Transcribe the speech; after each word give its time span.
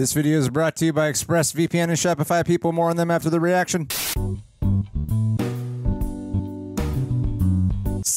This 0.00 0.14
video 0.14 0.38
is 0.38 0.48
brought 0.48 0.76
to 0.76 0.86
you 0.86 0.94
by 0.94 1.12
ExpressVPN 1.12 1.82
and 1.82 1.92
Shopify. 1.92 2.42
People, 2.42 2.72
more 2.72 2.88
on 2.88 2.96
them 2.96 3.10
after 3.10 3.28
the 3.28 3.38
reaction. 3.38 3.86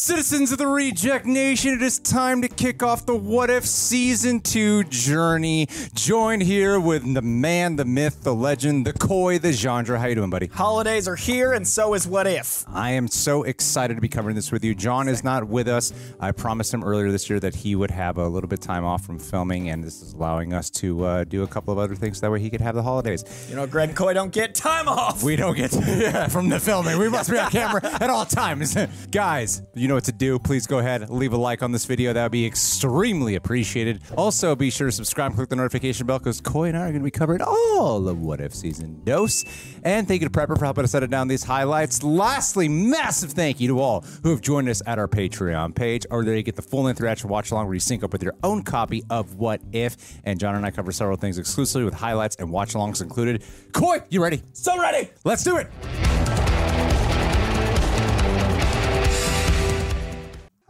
Citizens 0.04 0.52
of 0.52 0.58
the 0.58 0.68
Reject 0.68 1.26
Nation, 1.26 1.76
it 1.76 1.82
is 1.82 1.98
time 1.98 2.42
to 2.42 2.50
kick 2.50 2.84
off 2.84 3.06
the 3.06 3.16
What 3.16 3.50
If 3.50 3.66
Season 3.66 4.42
2 4.42 4.84
journey. 4.84 5.70
Joined 5.94 6.44
here 6.44 6.78
with 6.78 7.14
the 7.14 7.22
man, 7.22 7.78
the 7.78 7.86
myth, 7.86 8.22
the 8.22 8.36
legend, 8.36 8.86
the 8.86 8.92
Coy, 8.92 9.40
the 9.40 9.52
Jandreau. 9.52 9.98
How 9.98 10.08
you 10.08 10.16
doing, 10.16 10.30
buddy? 10.30 10.48
Holidays 10.48 11.08
are 11.08 11.16
here, 11.16 11.54
and 11.54 11.66
so 11.66 11.94
is 11.94 12.06
What 12.06 12.28
If. 12.28 12.66
I 12.68 12.92
am 12.92 13.08
so 13.08 13.44
excited 13.44 13.96
to 13.96 14.02
be 14.02 14.10
covering 14.10 14.36
this 14.36 14.52
with 14.52 14.66
you. 14.66 14.76
John 14.76 15.08
is 15.08 15.24
not 15.24 15.48
with 15.48 15.70
us. 15.70 15.94
I 16.20 16.34
promised 16.34 16.74
him 16.74 16.84
earlier 16.84 17.10
this 17.10 17.30
year 17.30 17.40
that 17.40 17.56
he 17.56 17.74
would 17.74 17.92
have 17.92 18.18
a 18.18 18.28
little 18.28 18.50
bit 18.50 18.60
of 18.60 18.66
time 18.66 18.84
off 18.84 19.06
from 19.06 19.20
filming, 19.20 19.70
and 19.70 19.82
this 19.82 20.02
is 20.02 20.12
allowing 20.12 20.52
us 20.52 20.70
to 20.72 21.06
uh, 21.06 21.24
do 21.24 21.44
a 21.44 21.48
couple 21.48 21.72
of 21.72 21.80
other 21.80 21.96
things. 21.96 22.20
That 22.20 22.30
way 22.30 22.42
he 22.42 22.50
could 22.50 22.60
have 22.60 22.76
the 22.76 22.84
holidays. 22.84 23.24
You 23.48 23.56
know, 23.56 23.66
Greg 23.66 23.88
and 23.88 23.98
Coy 23.98 24.12
don't 24.12 24.34
get 24.34 24.54
time 24.54 24.90
off. 24.90 25.24
We 25.24 25.38
don't 25.38 25.56
get 25.56 25.72
to, 25.72 25.80
yeah, 25.98 26.28
from 26.28 26.50
the 26.50 26.60
filming. 26.60 27.00
We 27.00 27.08
must 27.08 27.32
be 27.32 27.38
on 27.38 27.50
camera 27.52 27.80
at 27.86 28.10
all 28.10 28.26
times. 28.26 28.76
Guys, 29.12 29.62
you 29.74 29.88
know 29.88 29.93
what 29.96 30.06
to 30.06 30.12
do. 30.12 30.40
Please 30.40 30.68
go 30.68 30.80
ahead, 30.80 31.10
leave 31.10 31.34
a 31.34 31.38
like 31.38 31.62
on 31.62 31.72
this 31.72 31.86
video. 31.86 32.14
That 32.14 32.24
would 32.24 32.32
be 32.32 32.46
extremely 32.46 33.36
appreciated. 33.36 34.02
Also, 34.18 34.56
be 34.56 34.70
sure 34.70 34.88
to 34.88 34.92
subscribe 34.92 35.34
click 35.36 35.50
the 35.50 35.56
notification 35.56 36.08
bell 36.08 36.20
because 36.20 36.42
Coy 36.42 36.70
and 36.70 36.78
I 36.78 36.82
are 36.82 36.92
going 36.92 37.02
to 37.02 37.04
be 37.04 37.12
covering 37.12 37.42
all 37.42 38.08
of 38.08 38.22
What 38.22 38.42
If 38.42 38.54
Season 38.54 39.02
Dose. 39.04 39.44
And 39.84 40.08
thank 40.08 40.22
you 40.22 40.30
to 40.30 40.32
Prepper 40.32 40.58
for 40.58 40.66
helping 40.66 40.84
us 40.84 40.94
edit 40.96 41.10
down 41.10 41.28
these 41.28 41.44
highlights. 41.44 42.04
Lastly, 42.04 42.68
massive 42.68 43.32
thank 43.32 43.60
you 43.60 43.68
to 43.70 43.80
all 43.80 44.02
who 44.24 44.30
have 44.30 44.42
joined 44.42 44.70
us 44.70 44.82
at 44.86 45.00
our 45.00 45.08
Patreon 45.08 45.76
page, 45.76 46.06
or 46.10 46.24
there 46.24 46.36
you 46.36 46.44
get 46.44 46.56
the 46.56 46.62
full 46.62 46.84
length 46.84 47.02
reaction 47.02 47.30
watch 47.30 47.52
along 47.52 47.66
where 47.66 47.74
you 47.74 47.80
sync 47.80 48.04
up 48.04 48.12
with 48.12 48.24
your 48.24 48.36
own 48.44 48.64
copy 48.64 49.04
of 49.10 49.36
What 49.36 49.62
If. 49.72 49.98
And 50.24 50.40
John 50.40 50.56
and 50.56 50.66
I 50.66 50.72
cover 50.72 50.92
several 50.92 51.18
things 51.18 51.38
exclusively 51.38 51.86
with 51.86 51.94
highlights 51.94 52.36
and 52.38 52.52
watch 52.52 52.74
alongs 52.74 53.02
included. 53.02 53.44
Coy, 53.72 54.00
you 54.10 54.22
ready? 54.22 54.44
So 54.54 54.80
ready. 54.80 55.10
Let's 55.24 55.44
do 55.44 55.58
it. 55.58 56.53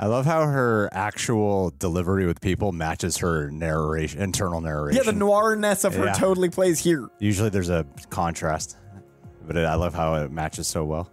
I 0.03 0.07
love 0.07 0.25
how 0.25 0.45
her 0.45 0.89
actual 0.91 1.71
delivery 1.79 2.25
with 2.25 2.41
people 2.41 2.73
matches 2.73 3.19
her 3.19 3.49
narration, 3.49 4.21
internal 4.21 4.59
narration. 4.59 5.01
Yeah, 5.01 5.09
the 5.09 5.17
noirness 5.17 5.85
of 5.85 5.95
her 5.95 6.07
Yeah. 6.07 6.11
totally 6.13 6.49
plays 6.49 6.79
here. 6.79 7.07
Usually 7.19 7.47
there's 7.47 7.69
a 7.69 7.85
contrast, 8.09 8.75
but 9.47 9.55
I 9.55 9.75
love 9.75 9.93
how 9.93 10.15
it 10.15 10.29
matches 10.29 10.67
so 10.67 10.83
well. 10.83 11.09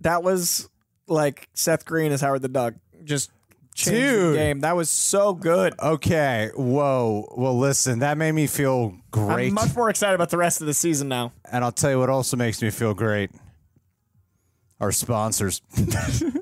That 0.00 0.22
was 0.22 0.70
like 1.06 1.50
Seth 1.52 1.84
Green 1.84 2.10
as 2.10 2.22
Howard 2.22 2.40
the 2.40 2.48
Duck. 2.48 2.74
Just 3.04 3.30
changed 3.74 4.00
Dude. 4.00 4.32
the 4.34 4.38
game. 4.38 4.60
That 4.60 4.74
was 4.74 4.88
so 4.88 5.34
good. 5.34 5.74
Okay, 5.78 6.50
whoa. 6.56 7.30
Well, 7.36 7.58
listen, 7.58 7.98
that 7.98 8.16
made 8.16 8.32
me 8.32 8.46
feel 8.46 8.94
great. 9.10 9.48
I'm 9.48 9.54
much 9.54 9.76
more 9.76 9.90
excited 9.90 10.14
about 10.14 10.30
the 10.30 10.38
rest 10.38 10.62
of 10.62 10.66
the 10.66 10.72
season 10.72 11.08
now. 11.08 11.32
and 11.52 11.62
I'll 11.62 11.72
tell 11.72 11.90
you 11.90 11.98
what 11.98 12.08
also 12.08 12.38
makes 12.38 12.62
me 12.62 12.70
feel 12.70 12.94
great. 12.94 13.30
Our 14.80 14.92
sponsors. 14.92 15.60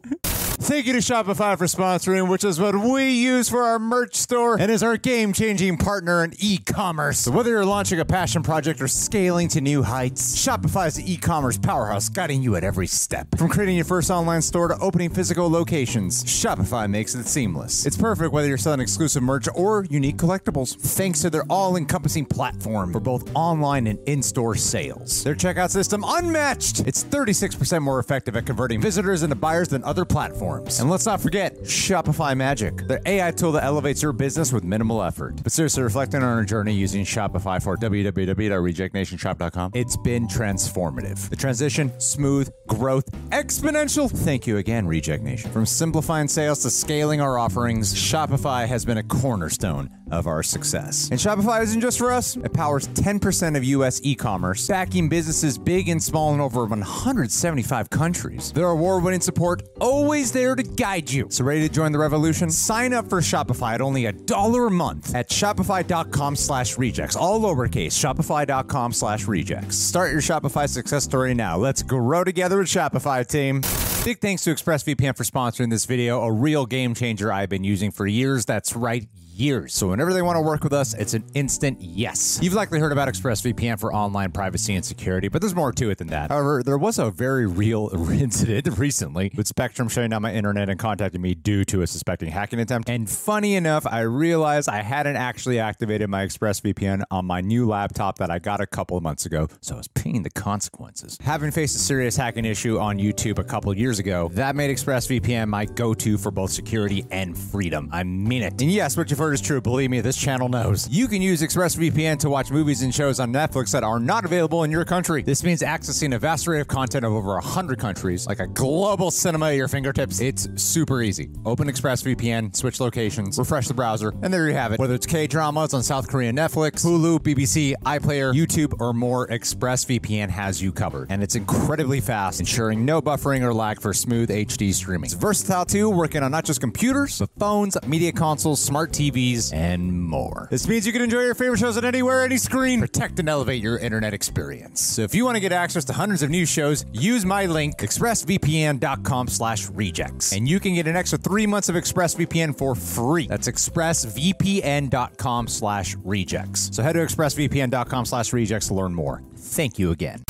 Thank 0.67 0.87
you 0.87 0.95
to 0.95 0.99
Shopify 0.99 1.57
for 1.57 1.67
sponsoring, 1.67 2.29
which 2.29 2.43
is 2.43 2.59
what 2.59 2.75
we 2.75 3.13
use 3.13 3.49
for 3.49 3.63
our 3.63 3.79
merch 3.79 4.17
store 4.17 4.61
and 4.61 4.69
is 4.69 4.83
our 4.83 4.97
game 4.97 5.33
changing 5.33 5.77
partner 5.77 6.25
in 6.25 6.35
e 6.41 6.59
commerce. 6.59 7.21
So 7.21 7.31
whether 7.31 7.51
you're 7.51 7.65
launching 7.65 8.01
a 8.01 8.05
passion 8.05 8.43
project 8.43 8.83
or 8.83 8.89
scaling 8.89 9.47
to 9.51 9.61
new 9.61 9.85
heights, 9.85 10.35
Shopify 10.35 10.89
is 10.89 10.95
the 10.95 11.13
e 11.13 11.19
commerce 11.19 11.57
powerhouse 11.57 12.09
guiding 12.09 12.43
you 12.43 12.57
at 12.57 12.65
every 12.65 12.89
step. 12.89 13.29
From 13.39 13.49
creating 13.49 13.77
your 13.77 13.85
first 13.85 14.11
online 14.11 14.43
store 14.43 14.67
to 14.67 14.77
opening 14.79 15.09
physical 15.09 15.49
locations, 15.49 16.25
Shopify 16.25 16.91
makes 16.91 17.15
it 17.15 17.27
seamless. 17.27 17.87
It's 17.87 17.97
perfect 17.97 18.33
whether 18.33 18.49
you're 18.49 18.59
selling 18.59 18.81
exclusive 18.81 19.23
merch 19.23 19.47
or 19.55 19.85
unique 19.89 20.17
collectibles, 20.17 20.77
thanks 20.77 21.23
to 21.23 21.31
their 21.31 21.45
all 21.49 21.77
encompassing 21.77 22.27
platform 22.27 22.93
for 22.93 22.99
both 22.99 23.31
online 23.37 23.87
and 23.87 24.01
in 24.09 24.21
store 24.21 24.57
sales. 24.57 25.23
Their 25.23 25.37
checkout 25.37 25.71
system 25.71 26.05
unmatched. 26.05 26.81
It's 26.81 27.05
36% 27.05 27.83
more 27.83 28.01
effective 28.01 28.35
at 28.35 28.47
converting 28.47 28.81
visitors 28.81 29.23
into 29.23 29.37
buyers 29.37 29.69
than 29.69 29.85
other 29.85 30.05
platforms. 30.05 30.56
And 30.79 30.91
let's 30.91 31.07
not 31.07 31.21
forget 31.21 31.59
Shopify 31.63 32.37
Magic, 32.37 32.87
the 32.89 33.01
AI 33.07 33.31
tool 33.31 33.53
that 33.53 33.65
elevates 33.65 34.03
your 34.03 34.13
business 34.13 34.53
with 34.53 34.65
minimal 34.65 35.03
effort. 35.03 35.43
But 35.43 35.53
seriously, 35.53 35.83
reflecting 35.83 36.23
on 36.23 36.29
our 36.29 36.45
journey 36.45 36.75
using 36.75 37.05
Shopify 37.05 37.63
for 37.63 37.77
www.rejectnationshop.com, 37.77 39.73
it's 39.75 39.97
been 39.97 40.27
transformative. 40.27 41.29
The 41.29 41.37
transition, 41.37 41.93
smooth, 42.01 42.51
growth, 42.67 43.11
exponential. 43.31 44.11
Thank 44.11 44.47
you 44.47 44.59
again, 44.59 44.87
Reject 44.87 45.23
Nation. 45.23 45.51
From 45.51 45.67
simplifying 45.67 46.29
sales 46.29 46.61
to 46.61 46.71
scaling 46.71 47.21
our 47.21 47.39
offerings, 47.39 47.95
Shopify 47.95 48.67
has 48.67 48.85
been 48.85 48.99
a 48.99 49.03
cornerstone 49.03 49.91
of 50.11 50.27
our 50.27 50.43
success. 50.43 51.09
And 51.11 51.19
Shopify 51.19 51.63
isn't 51.63 51.81
just 51.81 51.99
for 51.99 52.13
us. 52.13 52.37
It 52.37 52.53
powers 52.53 52.89
10% 52.89 53.57
of 53.57 53.65
US 53.65 54.01
e-commerce, 54.05 54.67
backing 54.67 55.09
businesses 55.09 55.59
big 55.59 55.89
and 55.89 56.03
small 56.03 56.35
in 56.35 56.41
over 56.41 56.65
175 56.65 57.91
countries. 57.91 58.53
Their 58.53 58.69
award-winning 58.69 59.21
support 59.21 59.63
always 59.81 60.33
there 60.33 60.55
to 60.55 60.63
guide 60.63 61.11
you. 61.11 61.27
So 61.31 61.45
ready 61.45 61.67
to 61.67 61.73
join 61.73 61.93
the 61.93 61.99
revolution? 61.99 62.51
Sign 62.51 62.93
up 62.93 63.09
for 63.09 63.21
Shopify 63.21 63.75
at 63.75 63.81
only 63.81 64.07
a 64.07 64.13
dollar 64.13 64.67
a 64.67 64.71
month 64.71 65.15
at 65.15 65.29
shopify.com 65.31 66.37
slash 66.37 66.79
rejects. 66.79 67.17
All 67.17 67.41
lowercase, 67.41 67.93
shopify.com 67.93 68.93
slash 68.93 69.27
rejects. 69.27 69.77
Start 69.77 70.13
your 70.13 70.21
Shopify 70.21 70.69
success 70.69 71.05
story 71.05 71.35
now. 71.35 71.57
Let's 71.57 71.83
grow 71.83 72.25
together 72.25 72.59
with 72.59 72.69
Shopify 72.69 73.27
team. 73.27 73.63
Big 74.05 74.21
thanks 74.21 74.45
to 74.45 74.55
ExpressVPN 74.55 75.17
for 75.17 75.25
sponsoring 75.25 75.69
this 75.69 75.85
video, 75.85 76.21
a 76.23 76.31
real 76.31 76.65
game 76.65 76.95
changer 76.95 77.33
I've 77.33 77.49
been 77.49 77.65
using 77.65 77.91
for 77.91 78.07
years. 78.07 78.45
That's 78.45 78.77
right, 78.77 79.09
years. 79.37 79.75
So 79.75 79.89
whenever 79.89 80.13
they 80.13 80.23
want 80.23 80.37
to 80.37 80.41
work 80.41 80.65
with 80.65 80.73
us, 80.73 80.95
it's 80.95 81.15
an 81.15 81.25
instant 81.35 81.79
yes. 81.81 82.39
You've 82.43 82.55
likely 82.55 82.81
heard 82.81 82.93
about 82.93 83.09
ExpressVPN 83.09 83.79
for 83.79 83.93
online 83.93 84.33
privacy 84.33 84.75
and 84.75 84.85
security, 84.85 85.29
but 85.29 85.41
there's 85.41 85.55
more 85.55 85.73
to 85.73 85.91
it 85.91 85.99
than 85.99 86.09
that. 86.09 86.31
However, 86.31 86.63
there 86.63 86.79
was 86.79 86.99
a 86.99 87.11
very 87.11 87.47
real 87.47 87.91
incident 88.11 88.79
recently 88.79 89.31
with 89.37 89.47
Spectrum 89.47 89.89
shutting 89.89 90.11
down 90.11 90.23
my 90.23 90.33
internet 90.33 90.69
and 90.69 90.79
contacting 90.79 91.21
me 91.21 91.35
due 91.35 91.65
to 91.67 91.83
a 91.83 91.87
suspecting 91.87 92.31
hacking 92.31 92.61
attempt. 92.61 92.89
And 92.89 93.09
funny 93.09 93.55
enough, 93.57 93.87
I 93.87 94.01
realized 94.01 94.69
I 94.69 94.83
hadn't 94.83 95.17
actually 95.17 95.59
activated 95.59 96.09
my 96.09 96.25
ExpressVPN 96.27 97.03
on 97.11 97.27
my 97.27 97.41
new 97.41 97.67
laptop 97.67 98.19
that 98.19 98.31
I 98.31 98.39
got 98.39 98.61
a 98.61 98.67
couple 98.67 98.97
of 98.97 99.03
months 99.03 99.27
ago, 99.27 99.49
so 99.61 99.75
I 99.75 99.79
was 99.79 99.89
paying 99.89 100.23
the 100.23 100.31
consequences. 100.31 101.19
Having 101.23 101.51
faced 101.51 101.77
a 101.77 101.79
serious 101.79 102.17
hacking 102.17 102.45
issue 102.45 102.79
on 102.79 102.99
YouTube 102.99 103.39
a 103.39 103.45
couple 103.45 103.71
of 103.71 103.79
years 103.79 103.99
ago, 103.99 104.31
that 104.33 104.57
made 104.57 104.71
ExpressVPN 104.71 105.49
my 105.49 105.67
go-to 105.67 106.17
for 106.17 106.31
both 106.31 106.51
security 106.51 107.05
and 107.11 107.37
freedom. 107.37 107.91
I 107.93 108.03
mean 108.05 108.43
it. 108.43 108.61
And 108.61 108.71
yes, 108.71 108.97
what 108.97 109.11
you've 109.11 109.19
heard 109.19 109.26
is 109.33 109.41
true. 109.41 109.61
Believe 109.61 109.91
me, 109.91 110.01
this 110.01 110.17
channel 110.17 110.49
knows. 110.49 110.89
You 110.89 111.09
can 111.09 111.23
use 111.23 111.43
ExpressVPN 111.43 112.19
to 112.21 112.31
watch 112.31 112.51
movies 112.51 112.83
and 112.83 112.95
shows 112.95 113.21
on 113.21 113.33
Netflix 113.33 113.73
that 113.73 113.85
are 113.85 113.99
not 113.99 114.25
available 114.25 114.65
in 114.65 114.71
your 114.71 114.85
country. 114.85 115.23
This 115.23 115.43
means 115.43 115.63
accessing 115.63 116.15
a 116.15 116.19
vast 116.19 116.47
array 116.49 116.61
of 116.61 116.69
content 116.69 117.05
of 117.05 117.13
over 117.13 117.35
100 117.35 117.79
countries, 117.79 118.27
like 118.27 118.41
a 118.41 118.47
global 118.47 119.11
cinema 119.11 119.47
at 119.51 119.57
your 119.57 119.69
fingertips. 119.69 120.21
It's 120.21 120.49
super 120.63 121.03
easy. 121.03 121.31
Open 121.45 121.69
ExpressVPN, 121.69 122.55
switch 122.55 122.81
locations, 122.81 123.39
refresh 123.39 123.69
the 123.69 123.75
browser, 123.75 124.13
and 124.23 124.33
there 124.33 124.49
you 124.49 124.55
have 124.55 124.73
it. 124.73 124.79
Whether 124.79 124.95
it's 124.95 125.07
K-dramas 125.07 125.75
on 125.75 125.83
South 125.83 126.09
Korean 126.09 126.37
Netflix, 126.37 126.85
Hulu, 126.85 127.19
BBC, 127.21 127.75
iPlayer, 127.85 128.35
YouTube, 128.35 128.81
or 128.81 128.93
more, 128.93 129.27
ExpressVPN 129.29 130.31
has 130.31 130.63
you 130.63 130.73
covered. 130.73 131.11
And 131.11 131.23
it's 131.23 131.35
incredibly 131.35 132.01
fast, 132.01 132.41
ensuring 132.41 132.85
no 132.85 133.01
buffering 133.03 133.43
or 133.43 133.55
lag 133.55 133.81
for 133.81 133.93
smooth 133.93 134.31
HD 134.31 134.73
streaming. 134.73 135.05
It's 135.05 135.15
versatile 135.15 135.65
too, 135.65 135.91
working 135.91 136.23
on 136.23 136.31
not 136.31 136.45
just 136.45 136.61
computers, 136.61 137.19
but 137.19 137.31
phones, 137.39 137.77
media 137.87 138.13
consoles, 138.13 138.61
smart 138.61 138.93
TVs, 138.93 139.16
and 139.53 140.03
more. 140.03 140.49
This 140.51 140.69
means 140.69 140.87
you 140.87 140.93
can 140.93 141.03
enjoy 141.03 141.23
your 141.23 141.35
favorite 141.35 141.59
shows 141.59 141.77
on 141.77 141.85
anywhere, 141.85 142.25
any 142.25 142.37
screen. 142.37 142.81
Protect 142.81 143.19
and 143.19 143.29
elevate 143.29 143.63
your 143.63 143.79
internet 143.79 144.15
experience. 144.15 144.81
So 144.81 145.03
if 145.03 145.15
you 145.15 145.25
want 145.25 145.37
to 145.37 145.41
get 145.41 145.53
access 145.53 145.85
to 145.87 145.93
hundreds 145.93 146.23
of 146.23 146.31
new 146.31 146.47
shows, 146.47 146.85
use 146.93 147.25
my 147.25 147.47
link, 147.47 147.79
expressvpn.com 147.79 149.29
slash 149.29 149.69
rejects. 149.71 150.33
And 150.33 150.49
you 150.49 150.61
can 150.61 150.75
get 150.75 150.87
an 150.87 150.97
extra 150.97 151.19
three 151.19 151.47
months 151.47 151.69
of 151.69 151.77
ExpressVPN 151.77 152.57
for 152.59 152.75
free. 152.75 153.27
That's 153.27 153.49
expressvpn.com 153.49 155.49
slash 155.49 155.97
rejects. 156.05 156.75
So 156.75 156.83
head 156.83 156.93
to 156.93 157.01
expressvpn.com 157.01 158.05
slash 158.05 158.33
rejects 158.33 158.69
to 158.69 158.75
learn 158.75 158.95
more. 158.95 159.23
Thank 159.37 159.79
you 159.79 159.91
again. 159.91 160.23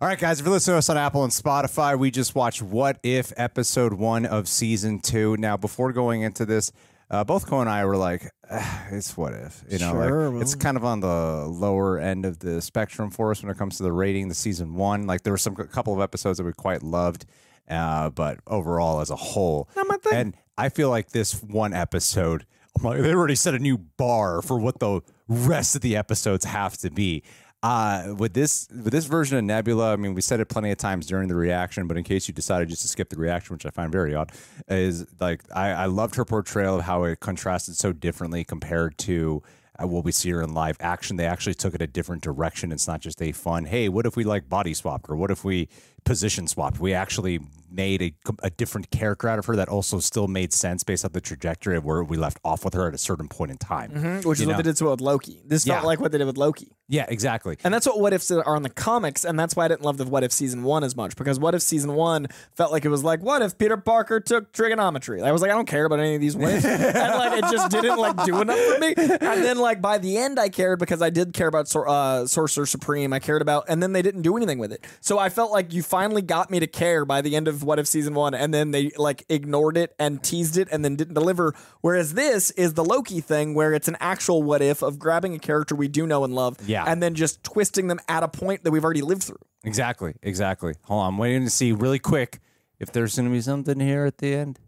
All 0.00 0.06
right, 0.06 0.18
guys, 0.18 0.38
if 0.38 0.46
you're 0.46 0.52
listening 0.52 0.74
to 0.74 0.78
us 0.78 0.88
on 0.90 0.96
Apple 0.96 1.24
and 1.24 1.32
Spotify, 1.32 1.98
we 1.98 2.12
just 2.12 2.36
watched 2.36 2.62
What 2.62 3.00
If 3.02 3.32
episode 3.36 3.94
one 3.94 4.26
of 4.26 4.46
season 4.46 5.00
two. 5.00 5.36
Now, 5.38 5.56
before 5.56 5.92
going 5.92 6.22
into 6.22 6.46
this, 6.46 6.70
uh, 7.10 7.24
both 7.24 7.46
Coy 7.46 7.60
and 7.60 7.70
I 7.70 7.84
were 7.84 7.96
like, 7.96 8.30
"Ah, 8.50 8.86
it's 8.90 9.16
what 9.16 9.32
if, 9.32 9.64
you 9.68 9.78
know, 9.78 9.92
Sure, 9.92 10.28
like, 10.30 10.42
it's 10.42 10.54
kind 10.54 10.76
of 10.76 10.84
on 10.84 11.00
the 11.00 11.46
lower 11.48 11.98
end 11.98 12.24
of 12.26 12.38
the 12.40 12.60
spectrum 12.60 13.10
for 13.10 13.30
us 13.30 13.42
when 13.42 13.50
it 13.50 13.58
comes 13.58 13.76
to 13.78 13.82
the 13.82 13.92
rating. 13.92 14.28
The 14.28 14.34
season 14.34 14.74
one, 14.74 15.06
like 15.06 15.22
there 15.22 15.32
were 15.32 15.38
some 15.38 15.54
a 15.58 15.64
couple 15.64 15.94
of 15.94 16.00
episodes 16.00 16.38
that 16.38 16.44
we 16.44 16.52
quite 16.52 16.82
loved, 16.82 17.24
uh, 17.68 18.10
but 18.10 18.38
overall 18.46 19.00
as 19.00 19.10
a 19.10 19.16
whole, 19.16 19.68
Not 19.76 19.86
my 19.88 19.96
thing. 19.96 20.12
and 20.18 20.34
I 20.56 20.68
feel 20.68 20.90
like 20.90 21.10
this 21.10 21.42
one 21.42 21.72
episode, 21.72 22.44
like, 22.82 23.00
they 23.00 23.12
already 23.14 23.34
set 23.36 23.54
a 23.54 23.58
new 23.58 23.78
bar 23.78 24.42
for 24.42 24.58
what 24.58 24.78
the 24.80 25.00
rest 25.28 25.74
of 25.76 25.82
the 25.82 25.96
episodes 25.96 26.44
have 26.44 26.76
to 26.78 26.90
be. 26.90 27.22
Uh, 27.62 28.14
with 28.16 28.34
this 28.34 28.68
with 28.70 28.92
this 28.92 29.06
version 29.06 29.36
of 29.36 29.44
Nebula, 29.44 29.92
I 29.92 29.96
mean, 29.96 30.14
we 30.14 30.20
said 30.20 30.38
it 30.38 30.46
plenty 30.48 30.70
of 30.70 30.78
times 30.78 31.06
during 31.06 31.26
the 31.28 31.34
reaction, 31.34 31.88
but 31.88 31.96
in 31.96 32.04
case 32.04 32.28
you 32.28 32.34
decided 32.34 32.68
just 32.68 32.82
to 32.82 32.88
skip 32.88 33.08
the 33.10 33.16
reaction, 33.16 33.54
which 33.54 33.66
I 33.66 33.70
find 33.70 33.90
very 33.90 34.14
odd, 34.14 34.30
is 34.68 35.06
like 35.18 35.42
I, 35.54 35.70
I 35.70 35.86
loved 35.86 36.14
her 36.14 36.24
portrayal 36.24 36.76
of 36.76 36.82
how 36.84 37.02
it 37.04 37.18
contrasted 37.18 37.74
so 37.76 37.92
differently 37.92 38.44
compared 38.44 38.96
to 38.98 39.42
what 39.80 40.04
we 40.04 40.10
see 40.12 40.30
her 40.30 40.42
in 40.42 40.54
live 40.54 40.76
action? 40.80 41.16
They 41.16 41.26
actually 41.26 41.54
took 41.54 41.74
it 41.74 41.80
a 41.82 41.86
different 41.86 42.22
direction. 42.22 42.72
It's 42.72 42.88
not 42.88 43.00
just 43.00 43.22
a 43.22 43.32
fun, 43.32 43.64
hey, 43.64 43.88
what 43.88 44.06
if 44.06 44.16
we 44.16 44.24
like 44.24 44.48
body 44.48 44.74
swapped 44.74 45.08
or 45.08 45.16
what 45.16 45.30
if 45.30 45.44
we 45.44 45.68
position 46.04 46.48
swapped? 46.48 46.80
We 46.80 46.94
actually 46.94 47.40
made 47.70 48.02
a, 48.02 48.12
a 48.42 48.50
different 48.50 48.90
character 48.90 49.28
out 49.28 49.38
of 49.38 49.46
her 49.46 49.54
that 49.56 49.68
also 49.68 50.00
still 50.00 50.26
made 50.26 50.52
sense 50.52 50.82
based 50.82 51.04
on 51.04 51.12
the 51.12 51.20
trajectory 51.20 51.76
of 51.76 51.84
where 51.84 52.02
we 52.02 52.16
left 52.16 52.38
off 52.44 52.64
with 52.64 52.74
her 52.74 52.88
at 52.88 52.94
a 52.94 52.98
certain 52.98 53.28
point 53.28 53.50
in 53.52 53.58
time. 53.58 53.90
Which 54.22 54.38
is 54.38 54.40
You 54.42 54.48
what 54.48 54.56
they 54.56 54.62
did 54.64 54.80
with 54.80 55.00
Loki. 55.00 55.42
This 55.46 55.64
felt 55.64 55.82
Yeah. 55.82 55.86
like 55.86 56.00
what 56.00 56.10
they 56.10 56.18
did 56.18 56.26
with 56.26 56.38
Loki. 56.38 56.72
Yeah, 56.90 57.04
exactly. 57.06 57.58
And 57.64 57.74
that's 57.74 57.86
what 57.86 58.00
What 58.00 58.14
Ifs 58.14 58.30
are 58.30 58.56
in 58.56 58.62
the 58.62 58.70
comics, 58.70 59.24
and 59.26 59.38
that's 59.38 59.54
why 59.54 59.66
I 59.66 59.68
didn't 59.68 59.82
love 59.82 59.98
the 59.98 60.06
What 60.06 60.24
If 60.24 60.32
season 60.32 60.62
one 60.62 60.82
as 60.82 60.96
much 60.96 61.16
because 61.16 61.38
What 61.38 61.54
If 61.54 61.60
season 61.60 61.94
one 61.94 62.28
felt 62.54 62.72
like 62.72 62.86
it 62.86 62.88
was 62.88 63.04
like, 63.04 63.20
what 63.22 63.42
if 63.42 63.58
Peter 63.58 63.76
Parker 63.76 64.20
took 64.20 64.52
trigonometry? 64.52 65.22
I 65.22 65.30
was 65.30 65.42
like, 65.42 65.50
I 65.50 65.54
don't 65.54 65.68
care 65.68 65.84
about 65.84 66.00
any 66.00 66.14
of 66.14 66.20
these 66.22 66.34
what 66.34 66.54
ifs, 66.54 66.64
and 66.64 66.94
like 66.94 67.44
it 67.44 67.50
just 67.52 67.70
didn't 67.70 67.98
like 67.98 68.24
do 68.24 68.40
enough 68.40 68.58
for 68.58 68.78
me. 68.78 68.94
And 68.96 69.44
then 69.44 69.58
like 69.58 69.82
by 69.82 69.98
the 69.98 70.16
end, 70.16 70.40
I 70.40 70.48
cared 70.48 70.78
because 70.78 71.02
I 71.02 71.10
did 71.10 71.34
care 71.34 71.46
about 71.48 71.68
Sor- 71.68 71.88
uh, 71.88 72.26
Sorcerer 72.26 72.64
Supreme. 72.64 73.12
I 73.12 73.18
cared 73.18 73.42
about, 73.42 73.66
and 73.68 73.82
then 73.82 73.92
they 73.92 74.00
didn't 74.00 74.22
do 74.22 74.36
anything 74.38 74.58
with 74.58 74.72
it. 74.72 74.86
So 75.02 75.18
I 75.18 75.28
felt 75.28 75.52
like 75.52 75.74
you 75.74 75.82
finally 75.82 76.22
got 76.22 76.50
me 76.50 76.58
to 76.60 76.66
care 76.66 77.04
by 77.04 77.20
the 77.20 77.36
end 77.36 77.48
of 77.48 77.62
What 77.62 77.78
If 77.78 77.86
season 77.86 78.14
one, 78.14 78.32
and 78.32 78.54
then 78.54 78.70
they 78.70 78.92
like 78.96 79.26
ignored 79.28 79.76
it 79.76 79.94
and 79.98 80.22
teased 80.22 80.56
it 80.56 80.68
and 80.72 80.82
then 80.82 80.96
didn't 80.96 81.14
deliver. 81.14 81.54
Whereas 81.82 82.14
this 82.14 82.50
is 82.52 82.72
the 82.74 82.84
Loki 82.84 83.20
thing 83.20 83.54
where 83.54 83.74
it's 83.74 83.88
an 83.88 83.96
actual 84.00 84.42
what 84.42 84.62
if 84.62 84.80
of 84.80 84.98
grabbing 84.98 85.34
a 85.34 85.38
character 85.38 85.74
we 85.74 85.88
do 85.88 86.06
know 86.06 86.24
and 86.24 86.34
love, 86.34 86.56
Yeah. 86.66 86.77
And 86.86 87.02
then 87.02 87.14
just 87.14 87.42
twisting 87.42 87.88
them 87.88 88.00
at 88.08 88.22
a 88.22 88.28
point 88.28 88.64
that 88.64 88.70
we've 88.70 88.84
already 88.84 89.02
lived 89.02 89.22
through. 89.24 89.38
Exactly, 89.64 90.14
exactly. 90.22 90.74
Hold 90.82 91.02
on, 91.02 91.08
I'm 91.14 91.18
waiting 91.18 91.44
to 91.44 91.50
see 91.50 91.72
really 91.72 91.98
quick 91.98 92.40
if 92.78 92.92
there's 92.92 93.16
going 93.16 93.28
to 93.28 93.32
be 93.32 93.40
something 93.40 93.80
here 93.80 94.04
at 94.04 94.18
the 94.18 94.34
end. 94.34 94.60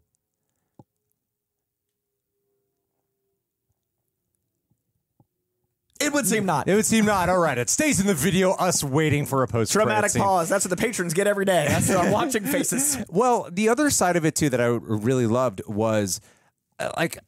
It 6.00 6.14
would 6.14 6.26
seem 6.26 6.46
not. 6.46 6.66
It 6.66 6.74
would 6.74 6.86
seem 6.86 7.04
not. 7.04 7.28
All 7.28 7.38
right, 7.38 7.58
it 7.58 7.68
stays 7.68 8.00
in 8.00 8.06
the 8.06 8.14
video. 8.14 8.52
Us 8.52 8.82
waiting 8.82 9.26
for 9.26 9.42
a 9.42 9.46
post 9.46 9.72
Dramatic 9.72 10.14
pause. 10.14 10.48
That's 10.48 10.64
what 10.64 10.70
the 10.70 10.76
patrons 10.82 11.12
get 11.12 11.26
every 11.26 11.44
day. 11.44 11.66
That's 11.68 11.90
our 11.90 12.10
watching 12.10 12.44
faces. 12.44 12.96
Well, 13.10 13.48
the 13.50 13.68
other 13.68 13.90
side 13.90 14.16
of 14.16 14.24
it 14.24 14.34
too 14.34 14.48
that 14.50 14.60
I 14.60 14.66
really 14.66 15.26
loved 15.26 15.60
was 15.66 16.20
like 16.96 17.18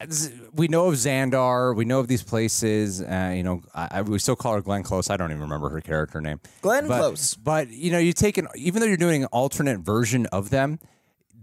we 0.53 0.67
know 0.67 0.87
of 0.87 0.95
Xandar, 0.95 1.75
we 1.75 1.85
know 1.85 1.99
of 1.99 2.07
these 2.07 2.23
places. 2.23 3.01
Uh, 3.01 3.33
you 3.35 3.43
know, 3.43 3.61
I, 3.73 3.87
I, 3.91 4.01
we 4.01 4.19
still 4.19 4.35
call 4.35 4.53
her 4.55 4.61
Glenn 4.61 4.83
Close. 4.83 5.09
I 5.09 5.17
don't 5.17 5.31
even 5.31 5.41
remember 5.41 5.69
her 5.69 5.81
character 5.81 6.21
name. 6.21 6.39
Glenn 6.61 6.87
but, 6.87 6.97
Close. 6.99 7.35
But 7.35 7.69
you 7.69 7.91
know, 7.91 7.99
you 7.99 8.13
take 8.13 8.37
an 8.37 8.47
even 8.55 8.81
though 8.81 8.87
you're 8.87 8.97
doing 8.97 9.23
an 9.23 9.29
alternate 9.31 9.79
version 9.79 10.25
of 10.27 10.49
them. 10.49 10.79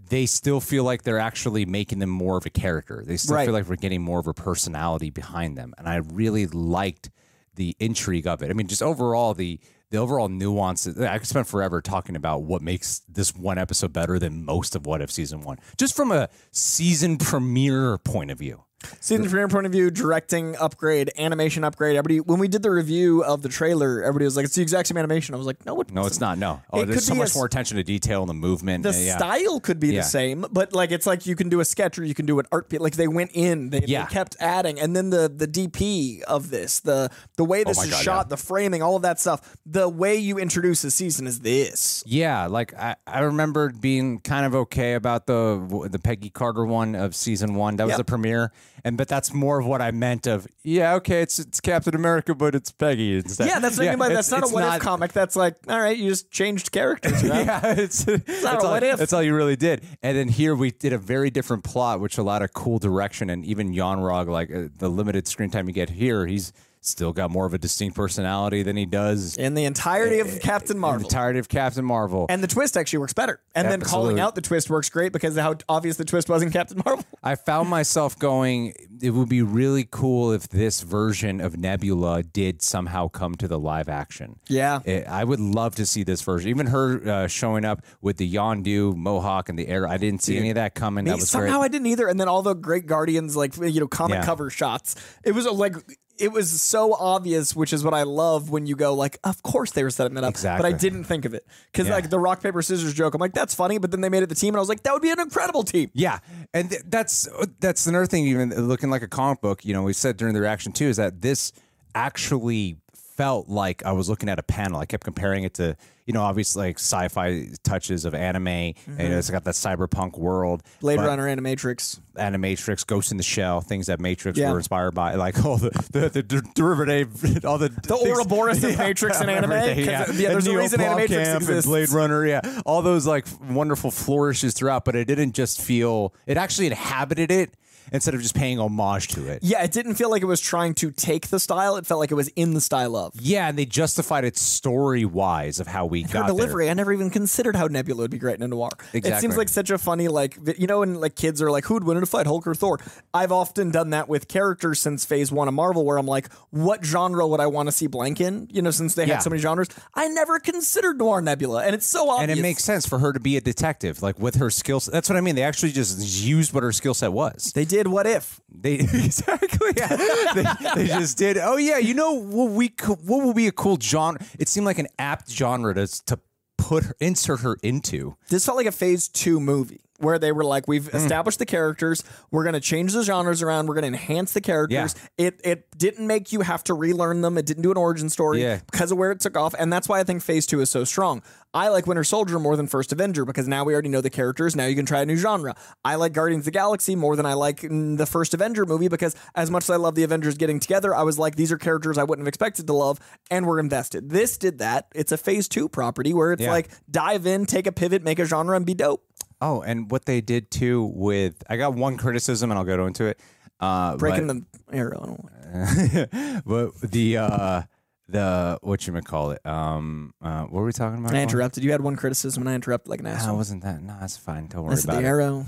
They 0.09 0.25
still 0.25 0.59
feel 0.59 0.83
like 0.83 1.03
they're 1.03 1.19
actually 1.19 1.65
making 1.65 1.99
them 1.99 2.09
more 2.09 2.35
of 2.35 2.45
a 2.45 2.49
character. 2.49 3.01
They 3.07 3.15
still 3.15 3.35
Right. 3.35 3.45
feel 3.45 3.53
like 3.53 3.69
we're 3.69 3.77
getting 3.77 4.01
more 4.01 4.19
of 4.19 4.27
a 4.27 4.33
personality 4.33 5.09
behind 5.09 5.57
them, 5.57 5.73
and 5.77 5.87
I 5.87 5.95
really 5.95 6.47
liked 6.47 7.09
the 7.55 7.77
intrigue 7.79 8.27
of 8.27 8.41
it. 8.41 8.49
I 8.49 8.53
mean, 8.53 8.67
just 8.67 8.83
overall 8.83 9.33
the 9.33 9.61
the 9.91 9.97
overall 9.97 10.29
nuance. 10.29 10.87
I 10.87 11.19
could 11.19 11.27
spend 11.27 11.47
forever 11.47 11.81
talking 11.81 12.15
about 12.15 12.43
what 12.43 12.61
makes 12.61 12.99
this 13.07 13.35
one 13.35 13.57
episode 13.57 13.93
better 13.93 14.17
than 14.17 14.43
most 14.43 14.75
of 14.75 14.87
What 14.87 15.01
If 15.01 15.11
season 15.11 15.41
one, 15.41 15.59
just 15.77 15.95
from 15.95 16.11
a 16.11 16.29
season 16.51 17.17
premiere 17.19 17.97
point 17.99 18.31
of 18.31 18.39
view. 18.39 18.63
Season 18.99 19.27
from 19.29 19.39
your 19.39 19.47
point 19.47 19.65
of 19.65 19.71
view, 19.71 19.91
directing 19.91 20.55
upgrade, 20.57 21.11
animation 21.17 21.63
upgrade. 21.63 21.95
Everybody, 21.95 22.19
when 22.19 22.39
we 22.39 22.47
did 22.47 22.63
the 22.63 22.71
review 22.71 23.23
of 23.23 23.41
the 23.41 23.49
trailer, 23.49 24.01
everybody 24.01 24.25
was 24.25 24.35
like, 24.35 24.45
"It's 24.45 24.55
the 24.55 24.61
exact 24.61 24.87
same 24.87 24.97
animation." 24.97 25.33
I 25.35 25.37
was 25.37 25.47
like, 25.47 25.65
"No, 25.65 25.79
it 25.81 25.91
No, 25.91 26.05
it's 26.05 26.19
not. 26.19 26.37
No, 26.37 26.61
oh, 26.71 26.81
It 26.81 26.85
there's 26.85 26.97
could 26.99 27.03
so 27.05 27.13
be 27.13 27.19
a 27.19 27.23
much 27.23 27.35
more 27.35 27.45
attention 27.45 27.77
to 27.77 27.83
detail 27.83 28.21
in 28.23 28.27
the 28.27 28.33
movement. 28.33 28.83
The 28.83 28.89
Uh, 28.89 28.93
yeah. 28.93 29.17
style 29.17 29.59
could 29.59 29.79
be 29.79 29.89
Yeah. 29.89 30.01
the 30.01 30.07
same, 30.07 30.45
but 30.51 30.73
like 30.73 30.91
it's 30.91 31.05
like 31.05 31.25
you 31.25 31.35
can 31.35 31.49
do 31.49 31.59
a 31.59 31.65
sketch 31.65 31.97
or 31.99 32.03
you 32.05 32.13
can 32.15 32.25
do 32.25 32.39
an 32.39 32.45
art 32.51 32.69
piece. 32.69 32.79
Like 32.79 32.95
they 32.95 33.07
went 33.07 33.31
in, 33.33 33.69
they, 33.69 33.83
Yeah. 33.85 34.05
they 34.05 34.13
kept 34.13 34.35
adding, 34.39 34.79
and 34.79 34.95
then 34.95 35.09
the 35.09 35.31
the 35.35 35.47
DP 35.47 36.21
of 36.27 36.49
this, 36.49 36.79
the 36.79 37.09
the 37.37 37.45
way 37.45 37.63
this 37.63 37.77
Oh 37.79 37.83
is 37.83 37.89
God, 37.91 38.03
shot, 38.03 38.29
the 38.29 38.37
framing, 38.37 38.81
all 38.81 38.95
of 38.95 39.01
that 39.03 39.19
stuff. 39.19 39.55
The 39.65 39.87
way 39.89 40.15
you 40.15 40.37
introduce 40.37 40.83
a 40.83 40.91
season 40.91 41.27
is 41.27 41.39
this. 41.41 42.03
Yeah, 42.05 42.47
like 42.47 42.73
I, 42.77 42.95
I 43.07 43.19
remember 43.21 43.69
being 43.69 44.19
kind 44.19 44.45
of 44.45 44.55
okay 44.55 44.93
about 44.93 45.27
the 45.27 45.87
the 45.91 45.99
Peggy 45.99 46.29
Carter 46.29 46.65
one 46.65 46.95
of 46.95 47.15
season 47.15 47.55
one. 47.55 47.75
That 47.75 47.85
was 47.85 47.91
Yep. 47.91 47.97
the 47.97 48.03
premiere, 48.05 48.51
and 48.83 48.97
but 48.97 49.07
that's 49.07 49.33
more 49.33 49.59
of 49.59 49.65
what 49.65 49.81
I 49.81 49.91
meant. 49.91 50.27
Of 50.27 50.47
yeah, 50.63 50.95
okay, 50.95 51.21
it's 51.21 51.39
it's 51.39 51.59
Captain 51.59 51.95
America, 51.95 52.35
but 52.35 52.55
it's 52.55 52.71
Peggy 52.71 53.15
instead. 53.15 53.47
Yeah, 53.47 53.59
that's 53.59 53.77
what 53.77 53.87
I 53.87 53.91
mean 53.91 53.99
by 53.99 54.09
that's 54.09 54.31
not 54.31 54.41
a 54.41 54.43
it's 54.43 54.51
what 54.51 54.75
if 54.75 54.81
comic. 54.81 55.13
That's 55.13 55.35
like, 55.35 55.55
all 55.67 55.79
right, 55.79 55.97
you 55.97 56.09
just 56.09 56.31
changed 56.31 56.71
characters. 56.71 57.23
You 57.23 57.29
know? 57.29 57.41
Yeah, 57.41 57.73
it's, 57.77 58.03
that's, 58.03 58.43
not 58.43 58.61
a 58.61 58.65
all, 58.65 58.71
what 58.71 58.83
if. 58.83 58.97
that's 58.97 59.13
all 59.13 59.23
you 59.23 59.33
really 59.33 59.55
did. 59.55 59.83
And 60.03 60.15
then 60.15 60.27
here 60.27 60.55
we 60.55 60.71
did 60.71 60.93
a 60.93 60.97
very 60.97 61.29
different 61.31 61.63
plot, 61.63 61.99
which 61.99 62.17
allowed 62.17 62.43
a 62.43 62.47
cool 62.47 62.77
direction. 62.77 63.29
And 63.29 63.43
even 63.45 63.73
Yon-Rogg, 63.73 64.27
like 64.27 64.53
uh, 64.53 64.67
the 64.77 64.89
limited 64.89 65.27
screen 65.27 65.49
time 65.49 65.67
you 65.67 65.73
get 65.73 65.89
here, 65.89 66.27
he's 66.27 66.53
still 66.81 67.13
got 67.13 67.29
more 67.29 67.45
of 67.45 67.53
a 67.53 67.57
distinct 67.57 67.95
personality 67.95 68.63
than 68.63 68.75
he 68.75 68.85
does 68.85 69.37
In 69.37 69.53
the 69.53 69.65
entirety 69.65 70.19
of 70.19 70.39
Captain 70.41 70.77
in 70.77 70.81
Marvel. 70.81 70.99
the 71.01 71.05
entirety 71.05 71.39
of 71.39 71.47
Captain 71.47 71.85
Marvel. 71.85 72.25
And 72.27 72.41
the 72.43 72.47
twist 72.47 72.75
actually 72.75 72.99
works 72.99 73.13
better. 73.13 73.39
And 73.53 73.69
then 73.69 73.81
calling 73.81 74.19
out 74.19 74.33
the 74.35 74.41
twist 74.41 74.69
works 74.69 74.89
great 74.89 75.13
because 75.13 75.37
of 75.37 75.43
how 75.43 75.55
obvious 75.69 75.97
the 75.97 76.05
twist 76.05 76.27
was 76.27 76.41
in 76.41 76.51
Captain 76.51 76.81
Marvel. 76.83 77.05
I 77.23 77.35
found 77.35 77.69
myself 77.69 78.17
going, 78.17 78.73
it 79.01 79.11
would 79.11 79.29
be 79.29 79.41
really 79.43 79.87
cool 79.89 80.31
if 80.31 80.49
this 80.49 80.81
version 80.81 81.39
of 81.39 81.55
Nebula 81.57 82.23
did 82.23 82.61
somehow 82.63 83.07
come 83.09 83.35
to 83.35 83.47
the 83.47 83.59
live 83.59 83.87
action. 83.87 84.39
Yeah. 84.47 84.79
It- 84.83 85.07
I 85.07 85.23
would 85.23 85.39
love 85.39 85.75
to 85.75 85.85
see 85.85 86.03
this 86.03 86.21
version. 86.23 86.49
Even 86.49 86.67
her 86.67 87.07
uh, 87.07 87.27
showing 87.27 87.63
up 87.63 87.85
with 88.01 88.17
the 88.17 88.33
Yondu 88.33 88.95
mohawk 88.95 89.49
and 89.49 89.59
the 89.59 89.67
air. 89.67 89.87
I 89.87 89.97
didn't 89.97 90.23
see 90.23 90.37
any 90.37 90.49
of 90.49 90.55
that 90.55 90.73
coming. 90.73 91.05
That 91.05 91.17
was 91.17 91.29
Somehow 91.29 91.59
great. 91.59 91.65
I 91.65 91.67
didn't 91.67 91.87
either. 91.87 92.07
And 92.07 92.19
then 92.19 92.27
all 92.27 92.41
the 92.41 92.53
Great 92.55 92.87
Guardians, 92.87 93.35
like 93.35 93.55
you 93.57 93.79
know, 93.81 93.87
comic 93.87 94.15
Yeah. 94.19 94.25
cover 94.25 94.49
shots. 94.49 94.95
It 95.23 95.33
was 95.33 95.45
uh, 95.45 95.53
like 95.53 95.75
it 96.21 96.31
was 96.31 96.61
so 96.61 96.93
obvious, 96.93 97.55
which 97.55 97.73
is 97.73 97.83
what 97.83 97.93
I 97.93 98.03
love 98.03 98.49
when 98.49 98.65
you 98.65 98.75
go 98.75 98.93
like, 98.93 99.17
of 99.23 99.41
course 99.43 99.71
they 99.71 99.83
were 99.83 99.89
setting 99.89 100.13
that 100.15 100.23
up, 100.23 100.35
but 100.41 100.65
I 100.65 100.71
didn't 100.71 101.05
think 101.05 101.25
of 101.25 101.33
it 101.33 101.45
because 101.71 101.87
Yeah. 101.87 101.95
like 101.95 102.09
the 102.09 102.19
rock 102.19 102.41
paper 102.43 102.61
scissors 102.61 102.93
joke. 102.93 103.13
I'm 103.13 103.19
like, 103.19 103.33
that's 103.33 103.55
funny, 103.55 103.77
but 103.77 103.91
then 103.91 104.01
they 104.01 104.09
made 104.09 104.23
it 104.23 104.29
the 104.29 104.35
team, 104.35 104.53
and 104.53 104.57
I 104.57 104.59
was 104.59 104.69
like, 104.69 104.83
that 104.83 104.93
would 104.93 105.01
be 105.01 105.09
an 105.11 105.19
incredible 105.19 105.63
team. 105.63 105.89
Yeah, 105.93 106.19
and 106.53 106.69
th- 106.69 106.83
that's 106.87 107.27
uh, 107.27 107.45
that's 107.59 107.87
another 107.87 108.05
thing. 108.05 108.25
Even 108.27 108.49
looking 108.67 108.89
like 108.89 109.01
a 109.01 109.07
comic 109.07 109.41
book, 109.41 109.65
you 109.65 109.73
know, 109.73 109.83
we 109.83 109.93
said 109.93 110.17
during 110.17 110.33
the 110.33 110.41
reaction 110.41 110.71
too, 110.71 110.85
is 110.85 110.97
that 110.97 111.21
this 111.21 111.51
actually 111.95 112.77
felt 113.21 113.49
like 113.49 113.85
I 113.85 113.91
was 113.91 114.09
looking 114.09 114.29
at 114.29 114.39
a 114.39 114.43
panel. 114.43 114.79
I 114.79 114.87
kept 114.87 115.03
comparing 115.03 115.43
it 115.43 115.53
to, 115.55 115.77
you 116.07 116.13
know, 116.13 116.23
obviously 116.23 116.69
like 116.69 116.79
sci-fi 116.79 117.49
touches 117.63 118.03
of 118.03 118.15
anime, 118.15 118.47
and 118.47 118.75
mm-hmm. 118.75 118.99
it's 118.99 119.29
got 119.29 119.43
that 119.43 119.53
cyberpunk 119.53 120.17
world, 120.17 120.63
Blade 120.79 120.97
Runner, 120.97 121.27
Animatrix. 121.27 121.99
Animatrix, 122.15 122.85
Ghost 122.87 123.11
in 123.11 123.17
the 123.17 123.23
Shell, 123.23 123.61
things 123.61 123.85
that 123.87 123.99
Matrix 123.99 124.39
Yeah. 124.39 124.51
were 124.51 124.57
inspired 124.57 124.95
by, 124.95 125.13
like 125.15 125.45
all 125.45 125.57
the 125.57 125.69
the, 125.91 126.09
the 126.09 126.23
derivative, 126.23 127.45
all 127.45 127.59
the 127.59 127.69
The 127.69 127.95
Ouroboros 127.95 128.63
of 128.63 128.75
Matrix 128.79 129.21
and 129.21 129.29
anime. 129.29 129.51
yeah. 129.51 129.75
yeah, 129.75 130.05
there's 130.07 130.47
And 130.47 130.55
a 130.55 130.57
reason 130.57 130.79
Animatrix 130.79 131.35
exists. 131.35 131.67
Blade 131.67 131.89
Runner, 131.89 132.25
yeah, 132.25 132.41
all 132.65 132.81
those 132.81 133.05
like 133.05 133.27
wonderful 133.51 133.91
flourishes 133.91 134.55
throughout, 134.55 134.83
but 134.83 134.95
it 134.95 135.05
didn't 135.05 135.33
just 135.33 135.61
feel. 135.61 136.15
It 136.25 136.37
actually 136.37 136.65
inhabited 136.65 137.29
it 137.29 137.53
instead 137.91 138.13
of 138.13 138.21
just 138.21 138.35
paying 138.35 138.59
homage 138.59 139.07
to 139.09 139.27
it. 139.27 139.39
Yeah, 139.43 139.63
it 139.63 139.71
didn't 139.71 139.95
feel 139.95 140.09
like 140.09 140.21
it 140.21 140.25
was 140.25 140.39
trying 140.41 140.73
to 140.75 140.91
take 140.91 141.27
the 141.27 141.39
style. 141.39 141.75
It 141.77 141.85
felt 141.85 141.99
like 141.99 142.11
it 142.11 142.15
was 142.15 142.29
in 142.29 142.53
the 142.53 142.61
style 142.61 142.95
of. 142.95 143.13
Yeah, 143.19 143.47
and 143.49 143.57
they 143.57 143.65
justified 143.65 144.23
it 144.23 144.37
story 144.37 145.05
wise 145.05 145.59
of 145.59 145.67
how 145.67 145.85
we 145.85 146.03
Her 146.03 146.07
got 146.13 146.27
delivery, 146.27 146.69
I 146.69 146.73
never 146.73 146.93
even 146.93 147.09
considered 147.09 147.55
how 147.55 147.67
Nebula 147.67 148.01
would 148.01 148.11
be 148.11 148.17
great 148.17 148.35
in 148.35 148.43
a 148.43 148.47
noir. 148.47 148.69
It 148.93 149.19
seems 149.19 149.37
like 149.37 149.49
such 149.49 149.69
a 149.69 149.77
funny, 149.77 150.07
like 150.07 150.37
you 150.57 150.67
know, 150.67 150.79
when 150.79 150.95
like 150.95 151.15
kids 151.15 151.41
are 151.41 151.51
like, 151.51 151.65
"Who'd 151.65 151.83
win 151.83 151.97
in 151.97 152.03
a 152.03 152.05
fight, 152.05 152.27
Hulk 152.27 152.47
or 152.47 152.55
Thor?" 152.55 152.79
I've 153.13 153.31
often 153.31 153.71
done 153.71 153.89
that 153.91 154.07
with 154.07 154.27
characters 154.27 154.79
since 154.79 155.05
Phase 155.05 155.31
One 155.31 155.47
of 155.47 155.53
Marvel, 155.53 155.83
where 155.85 155.97
I'm 155.97 156.05
like, 156.05 156.31
"What 156.51 156.85
genre 156.85 157.27
would 157.27 157.39
I 157.39 157.47
want 157.47 157.67
to 157.67 157.71
see 157.71 157.87
blank 157.87 158.21
in?" 158.21 158.47
You 158.51 158.61
know, 158.61 158.71
since 158.71 158.95
they 158.95 159.05
Yeah. 159.05 159.15
had 159.15 159.23
so 159.23 159.29
many 159.29 159.41
genres, 159.41 159.67
I 159.95 160.07
never 160.07 160.39
considered 160.39 160.97
noir 160.97 161.21
Nebula, 161.21 161.63
and 161.63 161.75
it's 161.75 161.85
so 161.85 162.09
obvious. 162.09 162.29
And 162.29 162.39
it 162.39 162.41
makes 162.41 162.63
sense 162.63 162.85
for 162.85 162.99
her 162.99 163.11
to 163.13 163.19
be 163.19 163.37
a 163.37 163.41
detective, 163.41 164.01
like 164.01 164.19
with 164.19 164.35
her 164.35 164.49
skills. 164.49 164.85
That's 164.91 165.09
what 165.09 165.17
I 165.17 165.21
mean. 165.21 165.35
They 165.35 165.43
actually 165.43 165.71
just 165.71 165.99
used 166.23 166.53
what 166.53 166.63
her 166.63 166.71
skill 166.71 166.93
set 166.93 167.11
was. 167.13 167.51
they 167.53 167.65
did. 167.65 167.80
What 167.87 168.07
if? 168.07 168.39
They 168.49 168.73
exactly. 168.79 169.71
Yeah. 169.75 169.95
they, 170.35 170.43
they 170.83 170.87
just 170.87 171.17
did. 171.17 171.37
Oh 171.37 171.57
yeah, 171.57 171.77
you 171.77 171.93
know 171.93 172.13
what 172.13 172.51
we 172.51 172.73
what 172.87 173.25
would 173.25 173.35
be 173.35 173.47
a 173.47 173.51
cool 173.51 173.77
genre? 173.79 174.19
It 174.39 174.47
seemed 174.49 174.65
like 174.65 174.79
an 174.79 174.87
apt 174.99 175.29
genre 175.31 175.73
to 175.75 175.87
to 176.05 176.19
put 176.57 176.83
her, 176.85 176.95
insert 176.99 177.39
her 177.41 177.57
into. 177.63 178.15
This 178.29 178.45
felt 178.45 178.57
like 178.57 178.67
a 178.67 178.71
Phase 178.71 179.07
Two 179.07 179.39
movie. 179.39 179.81
Where 179.97 180.17
they 180.17 180.31
were 180.31 180.43
like, 180.43 180.67
we've 180.67 180.87
Hmm. 180.87 180.97
established 180.97 181.37
the 181.37 181.45
characters, 181.45 182.03
we're 182.31 182.41
going 182.43 182.53
to 182.55 182.59
change 182.59 182.91
the 182.93 183.03
genres 183.03 183.43
around, 183.43 183.67
we're 183.67 183.75
going 183.75 183.83
to 183.93 183.99
enhance 183.99 184.33
the 184.33 184.41
characters. 184.41 184.95
It 185.19 185.39
it 185.43 185.67
didn't 185.77 186.07
make 186.07 186.31
you 186.31 186.41
have 186.41 186.63
to 186.63 186.73
relearn 186.73 187.21
them. 187.21 187.37
It 187.37 187.45
didn't 187.45 187.61
do 187.61 187.69
an 187.69 187.77
origin 187.77 188.09
story 188.09 188.41
Yeah. 188.41 188.61
because 188.71 188.91
of 188.91 188.97
where 188.97 189.11
it 189.11 189.19
took 189.19 189.37
off, 189.37 189.53
and 189.59 189.71
that's 189.71 189.87
why 189.87 189.99
I 189.99 190.03
think 190.03 190.23
Phase 190.23 190.47
Two 190.47 190.59
is 190.59 190.71
so 190.71 190.85
strong. 190.85 191.21
I 191.53 191.67
like 191.67 191.85
Winter 191.85 192.05
Soldier 192.05 192.39
more 192.39 192.55
than 192.55 192.67
First 192.67 192.93
Avenger 192.93 193.25
because 193.25 193.45
now 193.45 193.65
we 193.65 193.73
already 193.73 193.89
know 193.89 193.99
the 193.99 194.09
characters. 194.09 194.55
Now 194.55 194.67
you 194.67 194.75
can 194.75 194.85
try 194.85 195.01
a 195.01 195.05
new 195.05 195.17
genre. 195.17 195.53
I 195.83 195.95
like 195.95 196.13
Guardians 196.13 196.41
of 196.43 196.45
the 196.45 196.51
Galaxy 196.51 196.95
more 196.95 197.17
than 197.17 197.25
I 197.25 197.33
like 197.33 197.59
mm, 197.61 197.97
the 197.97 198.05
first 198.05 198.33
Avenger 198.33 198.65
movie 198.65 198.87
because 198.87 199.15
as 199.35 199.51
much 199.51 199.63
as 199.65 199.69
I 199.71 199.75
love 199.75 199.95
the 199.95 200.03
Avengers 200.03 200.35
getting 200.37 200.61
together, 200.61 200.95
I 200.95 201.03
was 201.03 201.19
like, 201.19 201.35
these 201.35 201.51
are 201.51 201.57
characters 201.57 201.97
I 201.97 202.03
wouldn't 202.05 202.23
have 202.25 202.29
expected 202.29 202.67
to 202.67 202.73
love, 202.73 202.99
and 203.29 203.45
we're 203.45 203.59
invested. 203.59 204.09
This 204.09 204.37
did 204.37 204.59
that. 204.59 204.87
It's 204.95 205.11
a 205.11 205.17
Phase 205.17 205.49
Two 205.49 205.67
property 205.67 206.13
where 206.13 206.31
it's 206.31 206.41
Yeah. 206.41 206.51
like 206.51 206.69
dive 206.89 207.25
in, 207.25 207.45
take 207.45 207.67
a 207.67 207.73
pivot, 207.73 208.01
make 208.01 208.19
a 208.19 208.25
genre, 208.25 208.55
and 208.55 208.65
be 208.65 208.73
dope. 208.73 209.03
Oh, 209.41 209.61
and 209.61 209.91
what 209.91 210.05
they 210.05 210.21
did 210.21 210.51
too 210.51 210.89
with 210.95 211.43
I 211.49 211.57
got 211.57 211.73
one 211.73 211.97
criticism, 211.97 212.51
and 212.51 212.57
I'll 212.57 212.63
go 212.63 212.85
into 212.85 213.05
it. 213.05 213.19
Uh, 213.59 213.97
Breaking 213.97 214.27
but- 214.27 214.37
the 214.71 214.77
arrow. 214.77 215.17
Like- 215.53 216.43
but 216.45 216.79
the 216.79 217.17
uh 217.17 217.61
the 218.11 218.59
what 218.61 218.85
you 218.87 218.93
call 219.01 219.31
it? 219.31 219.45
Um, 219.45 220.13
uh, 220.21 220.41
what 220.43 220.53
were 220.59 220.65
we 220.65 220.71
talking 220.71 220.99
about? 220.99 221.13
I 221.15 221.21
interrupted. 221.21 221.63
You 221.63 221.71
had 221.71 221.81
one 221.81 221.95
criticism, 221.95 222.43
and 222.43 222.49
I 222.49 222.55
interrupted 222.55 222.89
like 222.89 222.99
an 222.99 223.05
No, 223.05 223.11
asshole. 223.11 223.37
wasn't 223.37 223.63
that? 223.63 223.81
No, 223.81 223.95
that's 223.99 224.17
fine. 224.17 224.47
Don't 224.47 224.63
worry 224.63 224.69
That's 224.75 224.83
the 224.85 224.91
about 224.91 225.03
it. 225.03 225.07
arrow. 225.07 225.45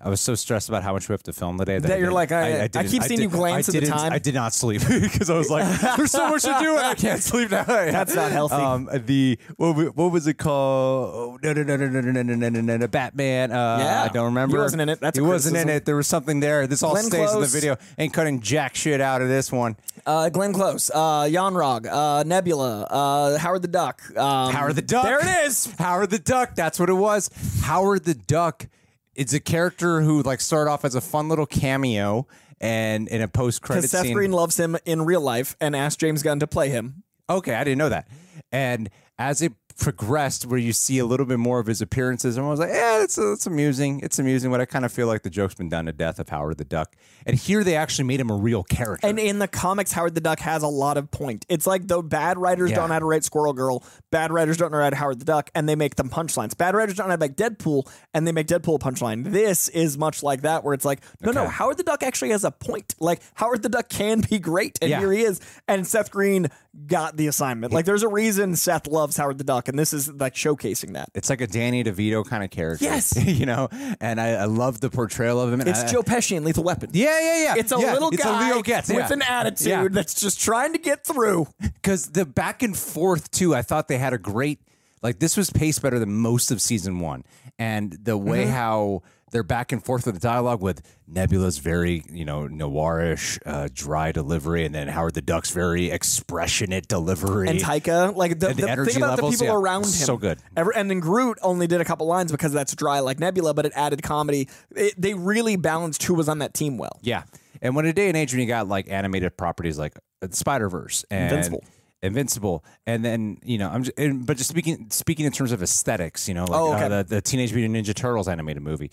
I 0.00 0.08
was 0.08 0.20
so 0.20 0.36
stressed 0.36 0.68
about 0.68 0.84
how 0.84 0.92
much 0.92 1.08
we 1.08 1.12
have 1.12 1.24
to 1.24 1.32
film 1.32 1.58
today 1.58 1.78
that, 1.80 1.88
That 1.88 1.96
I 1.96 2.00
you're 2.00 2.12
like, 2.12 2.30
I- 2.30 2.62
I 2.62 2.68
didn't- 2.68 2.88
keep 2.88 3.02
seeing 3.02 3.20
you 3.20 3.28
glance 3.28 3.68
at 3.68 3.74
the 3.74 3.86
time. 3.86 4.12
I 4.12 4.18
did 4.20 4.32
not 4.34 4.54
sleep 4.54 4.80
because 4.86 5.28
I 5.28 5.36
was 5.36 5.50
like, 5.50 5.66
"There's 5.96 6.12
so 6.12 6.28
much 6.28 6.42
to 6.42 6.56
do, 6.60 6.76
and 6.76 6.86
I 6.86 6.94
can't 6.94 7.20
sleep 7.20 7.50
now." 7.50 7.64
That's 7.64 8.14
not 8.14 8.30
healthy. 8.30 8.54
Um, 8.54 8.88
the 9.06 9.38
what, 9.56 9.96
what 9.96 10.12
was 10.12 10.28
it 10.28 10.34
called? 10.34 11.14
Oh, 11.14 11.38
no, 11.42 11.52
no, 11.52 11.62
no, 11.64 11.76
no, 11.76 11.88
no, 11.88 12.00
no, 12.00 12.22
no, 12.22 12.34
no, 12.34 12.48
no, 12.48 12.60
no, 12.60 12.76
no, 12.76 12.86
Batman. 12.86 13.50
Uh, 13.50 13.78
Yeah. 13.80 14.02
I 14.04 14.08
don't 14.08 14.26
remember. 14.26 14.56
He 14.56 14.62
wasn't 14.62 14.82
in 14.82 14.88
it. 14.88 15.00
That's 15.00 15.18
he 15.18 15.22
wasn't 15.22 15.56
in 15.56 15.68
it. 15.68 15.84
There 15.84 15.96
was 15.96 16.06
something 16.06 16.38
there. 16.40 16.66
This 16.68 16.82
all 16.84 16.92
Glenn 16.92 17.04
stays 17.04 17.32
in 17.32 17.40
the 17.40 17.46
video. 17.48 17.76
Ain't 17.98 18.12
cutting 18.12 18.40
jack 18.40 18.76
shit 18.76 19.00
out 19.00 19.20
of 19.20 19.28
this 19.28 19.50
one. 19.50 19.76
Uh, 20.06 20.28
Glenn 20.28 20.52
Close, 20.52 20.90
uh, 20.94 21.28
Jan 21.28 21.54
Rog, 21.54 21.86
uh, 21.88 22.22
Nebula, 22.24 22.82
uh, 22.84 23.38
Howard 23.38 23.62
the 23.62 23.68
Duck. 23.68 24.00
Um, 24.16 24.52
Howard 24.54 24.76
the 24.76 24.82
Duck. 24.82 25.02
There 25.04 25.18
it 25.18 25.46
is. 25.46 25.66
Howard 25.78 26.10
the 26.10 26.18
Duck. 26.20 26.54
That's 26.54 26.78
what 26.78 26.88
it 26.88 26.94
was. 26.94 27.30
Howard 27.62 28.04
the 28.04 28.14
Duck 28.14 28.68
is 29.18 29.34
a 29.34 29.40
character 29.40 30.00
who 30.00 30.22
like 30.22 30.40
started 30.40 30.70
off 30.70 30.84
as 30.84 30.94
a 30.94 31.00
fun 31.00 31.28
little 31.28 31.44
cameo 31.44 32.26
and 32.60 33.08
in 33.08 33.20
a 33.20 33.28
post 33.28 33.62
credit 33.62 33.90
Seth 33.90 34.02
scene. 34.02 34.14
Green 34.14 34.32
loves 34.32 34.58
him 34.58 34.76
in 34.84 35.02
real 35.04 35.20
life 35.20 35.56
and 35.60 35.74
asked 35.74 35.98
James 35.98 36.22
Gunn 36.22 36.38
to 36.38 36.46
play 36.46 36.68
him. 36.70 37.02
Okay, 37.28 37.54
I 37.54 37.64
didn't 37.64 37.78
know 37.78 37.88
that. 37.88 38.08
And 38.52 38.88
as 39.18 39.42
it 39.42 39.52
progressed, 39.78 40.44
where 40.46 40.58
you 40.58 40.72
see 40.72 40.98
a 40.98 41.04
little 41.06 41.24
bit 41.24 41.38
more 41.38 41.58
of 41.60 41.66
his 41.66 41.80
appearances, 41.80 42.36
and 42.36 42.44
I 42.44 42.50
was 42.50 42.58
like, 42.60 42.70
yeah, 42.70 43.02
it's 43.02 43.16
it's 43.16 43.46
amusing. 43.46 44.00
It's 44.00 44.18
amusing, 44.18 44.50
but 44.50 44.60
I 44.60 44.64
kind 44.64 44.84
of 44.84 44.92
feel 44.92 45.06
like 45.06 45.22
the 45.22 45.30
joke's 45.30 45.54
been 45.54 45.68
done 45.68 45.86
to 45.86 45.92
death 45.92 46.18
of 46.18 46.28
Howard 46.28 46.58
the 46.58 46.64
Duck. 46.64 46.96
And 47.24 47.36
here 47.36 47.62
they 47.62 47.76
actually 47.76 48.04
made 48.04 48.20
him 48.20 48.30
a 48.30 48.34
real 48.34 48.64
character. 48.64 49.06
And 49.06 49.18
in 49.18 49.38
the 49.38 49.48
comics, 49.48 49.92
Howard 49.92 50.14
the 50.14 50.20
Duck 50.20 50.40
has 50.40 50.62
a 50.62 50.68
lot 50.68 50.96
of 50.96 51.10
point. 51.10 51.46
It's 51.48 51.66
like 51.66 51.86
the 51.86 52.02
bad 52.02 52.38
writers 52.38 52.70
Yeah. 52.70 52.76
don't 52.76 52.88
know 52.88 52.94
how 52.94 52.98
to 53.00 53.04
write 53.04 53.24
Squirrel 53.24 53.52
Girl, 53.52 53.82
bad 54.10 54.32
writers 54.32 54.56
don't 54.56 54.72
know 54.72 54.78
how 54.78 54.90
to 54.90 54.94
write 54.94 54.94
Howard 54.94 55.20
the 55.20 55.24
Duck, 55.24 55.50
and 55.54 55.68
they 55.68 55.76
make 55.76 55.94
them 55.96 56.10
punchlines. 56.10 56.56
Bad 56.56 56.74
writers 56.74 56.96
don't 56.96 57.06
know 57.06 57.12
how 57.12 57.16
to 57.16 57.20
make 57.20 57.36
Deadpool, 57.36 57.88
and 58.14 58.26
they 58.26 58.32
make 58.32 58.46
Deadpool 58.48 58.76
a 58.76 58.78
punchline. 58.78 59.24
This 59.30 59.68
is 59.68 59.96
much 59.96 60.22
like 60.22 60.42
that, 60.42 60.64
where 60.64 60.74
it's 60.74 60.84
like, 60.84 61.00
no, 61.22 61.30
no, 61.32 61.46
Howard 61.46 61.76
the 61.76 61.82
Duck 61.84 62.02
actually 62.02 62.30
has 62.30 62.44
a 62.44 62.50
point. 62.50 62.94
Like 62.98 63.20
Howard 63.34 63.62
the 63.62 63.68
Duck 63.68 63.88
can 63.88 64.20
be 64.28 64.38
great, 64.38 64.78
and 64.82 64.90
Yeah. 64.90 64.98
here 65.00 65.12
he 65.12 65.22
is. 65.22 65.40
And 65.68 65.86
Seth 65.86 66.10
Green 66.10 66.48
got 66.86 67.16
the 67.16 67.26
assignment. 67.26 67.72
Like 67.72 67.84
there's 67.84 68.02
a 68.02 68.08
reason 68.08 68.54
Seth 68.56 68.86
loves 68.86 69.16
Howard 69.16 69.38
the 69.38 69.44
Duck, 69.44 69.68
and 69.68 69.78
this 69.78 69.92
is 69.92 70.10
like 70.12 70.34
showcasing 70.34 70.92
that. 70.94 71.08
it's 71.14 71.28
like 71.30 71.40
a 71.40 71.46
Danny 71.46 71.82
DeVito 71.84 72.24
kind 72.26 72.44
of 72.44 72.50
character. 72.50 72.84
Yes. 72.84 73.14
you 73.26 73.46
know, 73.46 73.68
and 74.00 74.20
I, 74.20 74.30
I 74.30 74.44
love 74.44 74.80
the 74.80 74.90
portrayal 74.90 75.40
of 75.40 75.52
him. 75.52 75.60
And 75.60 75.68
It's 75.68 75.80
I- 75.84 75.88
Joe 75.92 76.02
Pesci 76.02 76.36
in 76.36 76.44
Lethal 76.44 76.64
Weapon. 76.64 76.90
Yeah, 76.92 77.18
yeah, 77.20 77.42
yeah. 77.42 77.54
It's 77.56 77.72
a 77.72 77.78
Yeah, 77.78 77.92
little 77.94 78.10
it's 78.10 78.22
guy 78.22 78.48
a 78.50 78.52
Leo 78.54 78.62
Getz, 78.62 78.88
with 78.88 78.98
yeah. 78.98 79.12
an 79.12 79.22
attitude 79.22 79.66
Yeah. 79.68 79.88
that's 79.90 80.20
just 80.20 80.40
trying 80.40 80.72
to 80.72 80.78
get 80.78 81.04
through. 81.04 81.48
because 81.60 82.06
the 82.06 82.24
back 82.26 82.62
and 82.62 82.76
forth 82.76 83.30
too 83.30 83.54
i 83.54 83.62
thought 83.62 83.88
they 83.88 83.98
had 83.98 84.12
a 84.12 84.18
great 84.18 84.60
like 85.02 85.18
this 85.18 85.36
was 85.36 85.50
paced 85.50 85.80
better 85.82 85.98
than 85.98 86.12
most 86.12 86.50
of 86.50 86.60
season 86.60 86.98
one 87.00 87.24
and 87.58 87.92
the 88.02 88.16
way 88.16 88.44
Mm-hmm. 88.44 88.52
how 88.52 89.02
they're 89.30 89.42
back 89.42 89.72
and 89.72 89.84
forth 89.84 90.06
with 90.06 90.14
the 90.14 90.20
dialogue 90.20 90.62
with 90.62 90.82
nebula's 91.06 91.58
very 91.58 92.04
you 92.10 92.24
know 92.24 92.48
noirish 92.48 93.38
uh, 93.46 93.68
dry 93.72 94.12
delivery 94.12 94.64
and 94.64 94.74
then 94.74 94.88
howard 94.88 95.14
the 95.14 95.22
duck's 95.22 95.50
very 95.50 95.90
expressionate 95.90 96.88
delivery 96.88 97.48
and 97.48 97.58
Taika, 97.60 98.14
like 98.14 98.38
the, 98.38 98.48
And 98.48 98.58
the 98.58 98.62
the 98.62 98.70
energy 98.70 98.92
thing 98.92 99.02
about 99.02 99.16
levels, 99.16 99.38
the 99.38 99.44
people 99.44 99.54
yeah, 99.54 99.60
around 99.60 99.84
him, 99.84 99.90
so 99.90 100.16
good. 100.16 100.38
Ever, 100.56 100.74
and 100.74 100.90
then 100.90 101.00
Groot 101.00 101.38
only 101.42 101.66
did 101.66 101.80
a 101.80 101.84
couple 101.84 102.06
lines 102.06 102.30
because 102.32 102.52
that's 102.52 102.74
dry 102.74 103.00
like 103.00 103.18
Nebula, 103.18 103.54
but 103.54 103.66
it 103.66 103.72
added 103.74 104.02
comedy. 104.02 104.48
It, 104.74 104.94
they 105.00 105.14
really 105.14 105.56
balanced 105.56 106.02
who 106.02 106.14
was 106.14 106.28
on 106.28 106.38
that 106.38 106.54
team 106.54 106.78
well. 106.78 106.98
Yeah. 107.02 107.22
And 107.60 107.74
when 107.74 107.86
a 107.86 107.92
day 107.92 108.08
and 108.08 108.16
age 108.16 108.32
when 108.32 108.40
you 108.40 108.46
got 108.46 108.68
like 108.68 108.88
animated 108.90 109.36
properties 109.36 109.78
like 109.78 109.98
Spider 110.30 110.68
Verse 110.68 111.04
and 111.10 111.30
Invincible. 111.30 111.64
Invincible, 112.00 112.64
and 112.86 113.04
then 113.04 113.38
you 113.42 113.58
know 113.58 113.68
I'm 113.68 113.82
just, 113.82 113.98
and, 113.98 114.24
but 114.24 114.36
just 114.36 114.48
speaking 114.48 114.86
speaking 114.90 115.26
in 115.26 115.32
terms 115.32 115.50
of 115.50 115.62
aesthetics, 115.64 116.28
you 116.28 116.34
know, 116.34 116.44
like 116.44 116.60
Oh, 116.60 116.74
okay. 116.74 116.84
uh, 116.84 116.88
the, 116.88 117.04
the 117.16 117.20
Teenage 117.20 117.52
Mutant 117.52 117.74
Ninja 117.74 117.92
Turtles 117.92 118.28
animated 118.28 118.62
movie, 118.62 118.92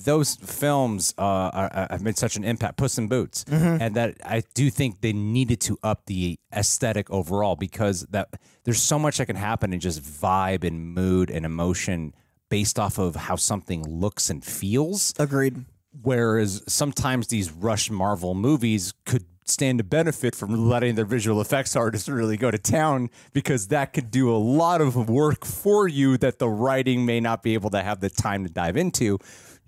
those 0.00 0.36
films 0.36 1.14
uh, 1.18 1.22
are, 1.22 1.86
have 1.90 2.02
made 2.02 2.16
such 2.16 2.36
an 2.36 2.44
impact. 2.44 2.76
Puss 2.76 2.98
in 2.98 3.08
Boots, 3.08 3.44
Mm-hmm. 3.44 3.82
and 3.82 3.94
that 3.96 4.16
I 4.24 4.42
do 4.54 4.70
think 4.70 5.00
they 5.00 5.12
needed 5.12 5.60
to 5.62 5.78
up 5.82 6.06
the 6.06 6.38
aesthetic 6.54 7.10
overall 7.10 7.56
because 7.56 8.06
that 8.10 8.28
there's 8.64 8.80
so 8.82 8.98
much 8.98 9.18
that 9.18 9.26
can 9.26 9.36
happen 9.36 9.72
in 9.72 9.80
just 9.80 10.02
vibe 10.02 10.64
and 10.64 10.94
mood 10.94 11.30
and 11.30 11.44
emotion 11.44 12.14
based 12.48 12.78
off 12.78 12.98
of 12.98 13.16
how 13.16 13.36
something 13.36 13.82
looks 13.88 14.30
and 14.30 14.44
feels. 14.44 15.12
Agreed. 15.18 15.64
Whereas 16.02 16.62
sometimes 16.66 17.26
these 17.28 17.50
rush 17.50 17.90
Marvel 17.90 18.34
movies 18.34 18.94
could 19.04 19.24
stand 19.44 19.78
to 19.78 19.84
benefit 19.84 20.34
from 20.34 20.68
letting 20.68 20.94
their 20.94 21.04
visual 21.04 21.40
effects 21.40 21.74
artists 21.76 22.08
really 22.08 22.36
go 22.36 22.50
to 22.50 22.56
town 22.58 23.10
because 23.32 23.68
that 23.68 23.92
could 23.92 24.10
do 24.10 24.30
a 24.34 24.38
lot 24.38 24.80
of 24.80 25.10
work 25.10 25.44
for 25.44 25.88
you 25.88 26.16
that 26.18 26.38
the 26.38 26.48
writing 26.48 27.04
may 27.04 27.20
not 27.20 27.42
be 27.42 27.52
able 27.54 27.68
to 27.68 27.82
have 27.82 28.00
the 28.00 28.08
time 28.08 28.44
to 28.44 28.50
dive 28.50 28.76
into, 28.76 29.18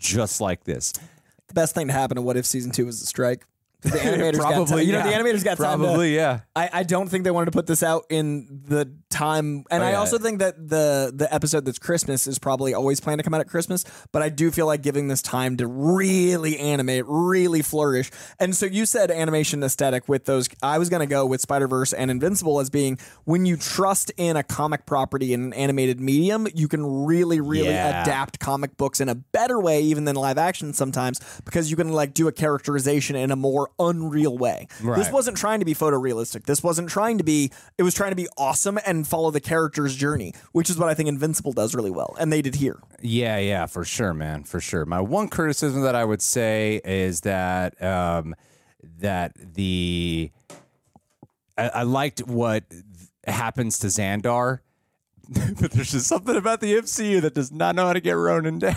just 0.04 0.40
like 0.40 0.64
this. 0.64 0.92
The 1.49 1.54
best 1.54 1.75
thing 1.75 1.88
to 1.88 1.92
happen 1.92 2.16
to 2.16 2.23
What 2.23 2.37
If 2.37 2.46
season 2.46 2.70
two 2.70 2.87
was 2.87 3.00
the 3.00 3.06
strike. 3.06 3.44
The 3.85 3.91
animators 3.91 4.38
got 4.38 4.50
time. 4.50 4.64
Probably, 4.64 4.85
You 4.85 4.93
know, 4.93 4.99
yeah. 4.99 5.05
the 5.19 5.25
animators 5.25 5.45
got 5.45 5.59
time 5.59 5.79
Probably, 5.81 6.14
yeah. 6.17 6.41
I, 6.57 6.71
I 6.73 6.83
don't 6.85 7.09
think 7.09 7.25
they 7.25 7.31
wanted 7.31 7.47
to 7.47 7.50
put 7.53 7.67
this 7.67 7.83
out 7.83 8.05
in 8.11 8.62
the 8.67 8.91
time, 9.11 9.64
and 9.71 9.83
Oh, 9.83 9.87
I 9.87 9.91
yeah. 9.93 9.99
also 9.99 10.19
think 10.19 10.38
that 10.38 10.57
the 10.69 11.12
the 11.14 11.33
episode 11.33 11.64
that's 11.67 11.79
Christmas 11.79 12.26
is 12.26 12.38
probably 12.38 12.73
always 12.75 12.99
planned 13.00 13.19
to 13.19 13.23
come 13.23 13.35
out 13.35 13.41
at 13.41 13.49
Christmas. 13.49 13.85
But 14.11 14.23
I 14.23 14.29
do 14.31 14.50
feel 14.50 14.67
like 14.67 14.83
giving 14.83 15.09
this 15.09 15.21
time 15.23 15.57
to 15.59 15.67
really 15.67 16.59
animate, 16.59 17.05
really 17.07 17.62
flourish. 17.62 18.11
And 18.41 18.57
so 18.57 18.67
you 18.67 18.87
said 18.87 19.11
animation 19.11 19.62
aesthetic 19.62 20.09
with 20.09 20.25
those. 20.25 20.49
I 20.62 20.79
was 20.79 20.88
going 20.88 21.00
to 21.00 21.07
go 21.07 21.26
with 21.26 21.41
Spider 21.41 21.69
Verse 21.69 21.93
and 21.93 22.11
Invincible 22.11 22.61
as 22.61 22.71
being 22.71 22.99
when 23.25 23.45
you 23.47 23.57
trust 23.57 24.11
in 24.17 24.37
a 24.37 24.43
comic 24.43 24.87
property 24.87 25.33
in 25.35 25.43
an 25.45 25.53
animated 25.53 26.00
medium, 26.00 26.47
you 26.55 26.69
can 26.69 27.05
really, 27.05 27.41
really 27.41 27.69
Yeah. 27.69 28.03
adapt 28.03 28.38
comic 28.41 28.76
books 28.76 29.00
in 29.00 29.09
a 29.09 29.14
better 29.14 29.61
way, 29.61 29.83
even 29.83 30.05
than 30.05 30.17
live 30.17 30.38
action 30.38 30.73
sometimes, 30.73 31.21
because 31.45 31.71
you 31.71 31.76
can 31.76 31.93
like 31.93 32.14
do 32.14 32.29
a 32.29 32.33
characterization 32.33 33.17
in 33.17 33.31
a 33.31 33.37
more 33.37 33.71
unreal 33.78 34.37
way. 34.37 34.69
This 34.83 35.11
wasn't 35.11 35.37
trying 35.37 35.61
to 35.61 35.64
be 35.64 35.75
photorealistic. 35.75 36.45
This 36.45 36.62
wasn't 36.62 36.88
trying 36.88 37.19
to 37.19 37.25
be. 37.25 37.50
It 37.78 37.83
was 37.83 37.95
trying 37.95 38.11
to 38.11 38.16
be 38.16 38.28
awesome 38.37 38.78
and 38.87 39.07
follow 39.07 39.31
the 39.31 39.40
character's 39.40 39.97
journey, 39.97 40.33
which 40.52 40.71
is 40.71 40.78
what 40.78 40.88
I 40.88 40.95
think 40.95 41.09
Invincible 41.09 41.52
does 41.52 41.75
really 41.75 41.90
well, 41.90 42.14
and 42.19 42.33
they 42.33 42.43
did 42.43 42.57
here. 42.57 42.78
Yeah, 43.00 43.38
yeah, 43.38 43.66
for 43.66 43.85
sure, 43.85 44.14
man, 44.14 44.45
for 44.45 44.61
sure. 44.61 44.85
My 44.85 45.00
one 45.00 45.28
criticism 45.28 45.83
that 45.83 45.95
I 45.95 46.04
would 46.04 46.23
say 46.23 46.81
is 46.85 47.21
that 47.23 47.81
um, 47.83 48.35
that 48.99 49.33
the 49.37 50.31
I, 51.57 51.69
I 51.69 51.83
liked 51.83 52.21
what 52.21 52.64
happens 53.26 53.78
to 53.81 53.88
Xandar, 53.88 54.61
but 55.61 55.71
there's 55.73 55.93
just 55.93 56.07
something 56.07 56.37
about 56.37 56.61
the 56.61 56.75
MCU 56.75 57.21
that 57.23 57.35
does 57.35 57.52
not 57.52 57.75
know 57.75 57.87
how 57.87 57.93
to 57.93 58.00
get 58.00 58.12
Ronan 58.12 58.59
down. 58.59 58.76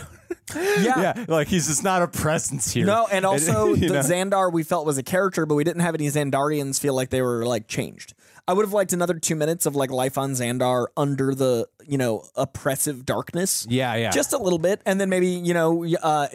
yeah, 0.55 1.25
like 1.27 1.47
he's 1.47 1.67
just 1.67 1.83
not 1.83 2.01
a 2.01 2.07
presence 2.07 2.71
here. 2.71 2.85
No, 2.85 3.07
and 3.11 3.25
also 3.31 3.75
the 3.75 3.87
know? 3.87 3.99
Xandar 3.99 4.51
we 4.51 4.63
felt 4.63 4.85
was 4.85 4.97
a 4.97 5.03
character, 5.03 5.45
but 5.45 5.55
we 5.55 5.63
didn't 5.63 5.81
have 5.81 5.95
any 5.95 6.07
Xandarians 6.07 6.79
feel 6.79 6.93
like 6.93 7.09
they 7.09 7.21
were 7.21 7.45
like 7.45 7.67
changed. 7.67 8.13
I 8.47 8.53
would 8.53 8.63
have 8.63 8.73
liked 8.73 8.93
another 8.93 9.15
two 9.19 9.35
minutes 9.35 9.65
of 9.65 9.75
like 9.75 9.91
life 9.91 10.17
on 10.17 10.31
Xandar 10.31 10.87
under 10.95 11.35
the 11.35 11.67
you 11.85 11.97
know 11.97 12.23
oppressive 12.35 13.05
darkness. 13.05 13.67
Yeah, 13.69 13.95
yeah. 13.95 14.09
just 14.11 14.31
a 14.31 14.37
little 14.37 14.59
bit, 14.59 14.81
and 14.85 15.01
then 15.01 15.09
maybe 15.09 15.27
you 15.27 15.53
know 15.53 15.85
uh, 15.85 16.27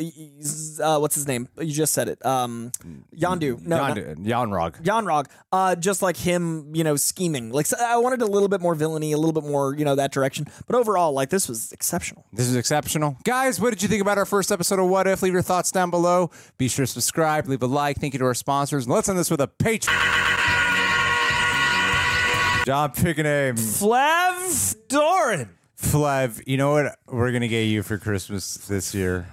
uh 0.83 0.99
what's 0.99 1.15
his 1.15 1.27
name? 1.27 1.49
You 1.59 1.73
just 1.73 1.95
said 1.95 2.09
it. 2.09 2.25
Um, 2.25 2.73
Yandu. 3.17 3.63
No, 3.63 3.77
not- 3.79 3.97
Jan, 3.97 4.17
Janrog. 4.25 4.83
Yanrog, 4.83 5.27
uh, 5.53 5.75
just 5.75 6.03
like 6.03 6.19
him, 6.19 6.75
you 6.75 6.85
know, 6.85 6.97
scheming. 6.97 7.51
Like 7.51 7.65
so 7.65 7.77
I 7.81 7.97
wanted 7.97 8.21
a 8.21 8.27
little 8.27 8.49
bit 8.49 8.61
more 8.61 8.75
villainy, 8.75 9.13
a 9.13 9.17
little 9.17 9.33
bit 9.33 9.45
more, 9.45 9.75
you 9.75 9.85
know, 9.85 9.95
that 9.95 10.13
direction. 10.13 10.47
But 10.67 10.77
overall, 10.77 11.13
like 11.13 11.31
this 11.31 11.49
was 11.49 11.73
exceptional. 11.73 12.27
This 12.33 12.47
is 12.47 12.57
exceptional. 12.57 13.17
Guys, 13.25 13.59
what 13.59 13.71
did 13.71 13.83
you 13.83 13.89
think 13.89 14.03
about 14.03 14.19
our 14.19 14.27
first 14.27 14.53
episode 14.53 14.79
of 14.79 14.89
What 14.89 15.07
If? 15.07 15.23
Leave 15.23 15.33
your 15.33 15.41
thoughts 15.41 15.71
down 15.71 15.91
below. 15.91 16.31
Be 16.59 16.69
sure 16.69 16.85
to 16.85 16.93
subscribe, 16.93 17.49
leave 17.49 17.63
a 17.63 17.67
like. 17.67 17.97
Thank 17.99 18.13
you 18.13 18.19
to 18.19 18.27
our 18.27 18.35
sponsors. 18.35 18.85
And 18.85 18.95
let's 18.95 19.09
end 19.09 19.19
this 19.19 19.31
with 19.31 19.41
a 19.41 19.49
Patreon. 19.49 20.62
John, 22.65 22.93
pick 22.93 23.19
a 23.19 23.23
name. 23.25 23.57
Flav 23.57 24.77
Doran. 24.89 25.49
Flev, 25.77 26.43
you 26.47 26.57
know 26.57 26.71
what 26.73 26.97
we're 27.09 27.31
going 27.33 27.43
to 27.43 27.49
get 27.49 27.63
you 27.63 27.83
for 27.83 27.99
Christmas 27.99 28.55
this 28.55 28.95
year? 28.95 29.29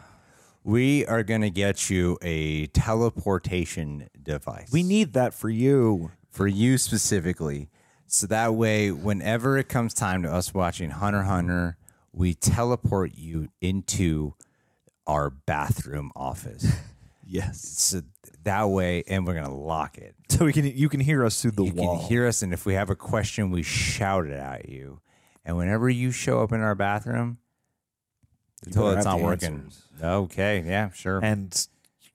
We 0.63 1.05
are 1.05 1.21
going 1.21 1.41
to 1.41 1.51
get 1.51 1.91
you 1.91 2.17
a 2.23 2.65
teleportation 2.67 4.09
device. 4.21 4.71
We 4.71 4.81
need 4.81 5.13
that 5.13 5.35
for 5.35 5.49
you. 5.49 6.11
for 6.31 6.47
you 6.47 6.77
specifically. 6.79 7.69
So 8.07 8.25
that 8.27 8.55
way, 8.55 8.91
whenever 8.91 9.59
it 9.59 9.69
comes 9.69 9.93
time 9.93 10.23
to 10.23 10.31
us 10.31 10.51
watching 10.53 10.89
Hunter 10.89 11.23
Hunter, 11.23 11.77
we 12.11 12.33
teleport 12.33 13.11
you 13.15 13.49
into 13.61 14.33
our 15.05 15.29
bathroom 15.29 16.11
office. 16.15 16.65
Yes. 17.31 17.61
so 17.61 18.01
that 18.43 18.69
way, 18.69 19.03
and 19.07 19.25
we're 19.27 19.35
gonna 19.35 19.53
lock 19.55 19.97
it. 19.97 20.15
So 20.29 20.45
we 20.45 20.53
can 20.53 20.65
you 20.65 20.89
can 20.89 20.99
hear 20.99 21.25
us 21.25 21.41
through 21.41 21.51
the 21.51 21.63
You 21.65 21.73
wall. 21.73 21.99
can 21.99 22.07
hear 22.07 22.27
us, 22.27 22.41
and 22.41 22.53
if 22.53 22.65
we 22.65 22.73
have 22.75 22.89
a 22.89 22.95
question, 22.95 23.51
we 23.51 23.61
shout 23.63 24.25
it 24.27 24.33
at 24.33 24.69
you. 24.69 25.01
And 25.43 25.57
whenever 25.57 25.89
you 25.89 26.11
show 26.11 26.41
up 26.43 26.51
in 26.51 26.61
our 26.61 26.75
bathroom, 26.75 27.39
the 28.63 28.69
better 28.69 28.79
toilet's 28.79 28.95
have 28.97 29.05
not 29.05 29.17
the 29.17 29.23
working. 29.23 29.53
answers. 29.65 29.83
Okay, 30.01 30.63
yeah, 30.65 30.91
sure. 30.91 31.19
and 31.23 31.67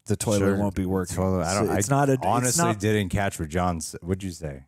the 0.06 0.16
toilet 0.16 0.38
Sure. 0.38 0.56
won't 0.56 0.74
be 0.74 0.86
working. 0.86 1.16
Toilet- 1.16 1.44
I 1.44 1.54
don't. 1.54 1.66
So 1.68 1.74
it's 1.74 1.90
I 1.90 1.96
not 1.96 2.08
a. 2.10 2.18
honestly 2.22 2.64
not- 2.64 2.78
didn't 2.80 3.08
catch 3.10 3.38
what 3.40 3.48
John. 3.48 3.80
said. 3.80 4.00
What'd 4.02 4.22
you 4.22 4.30
say? 4.30 4.64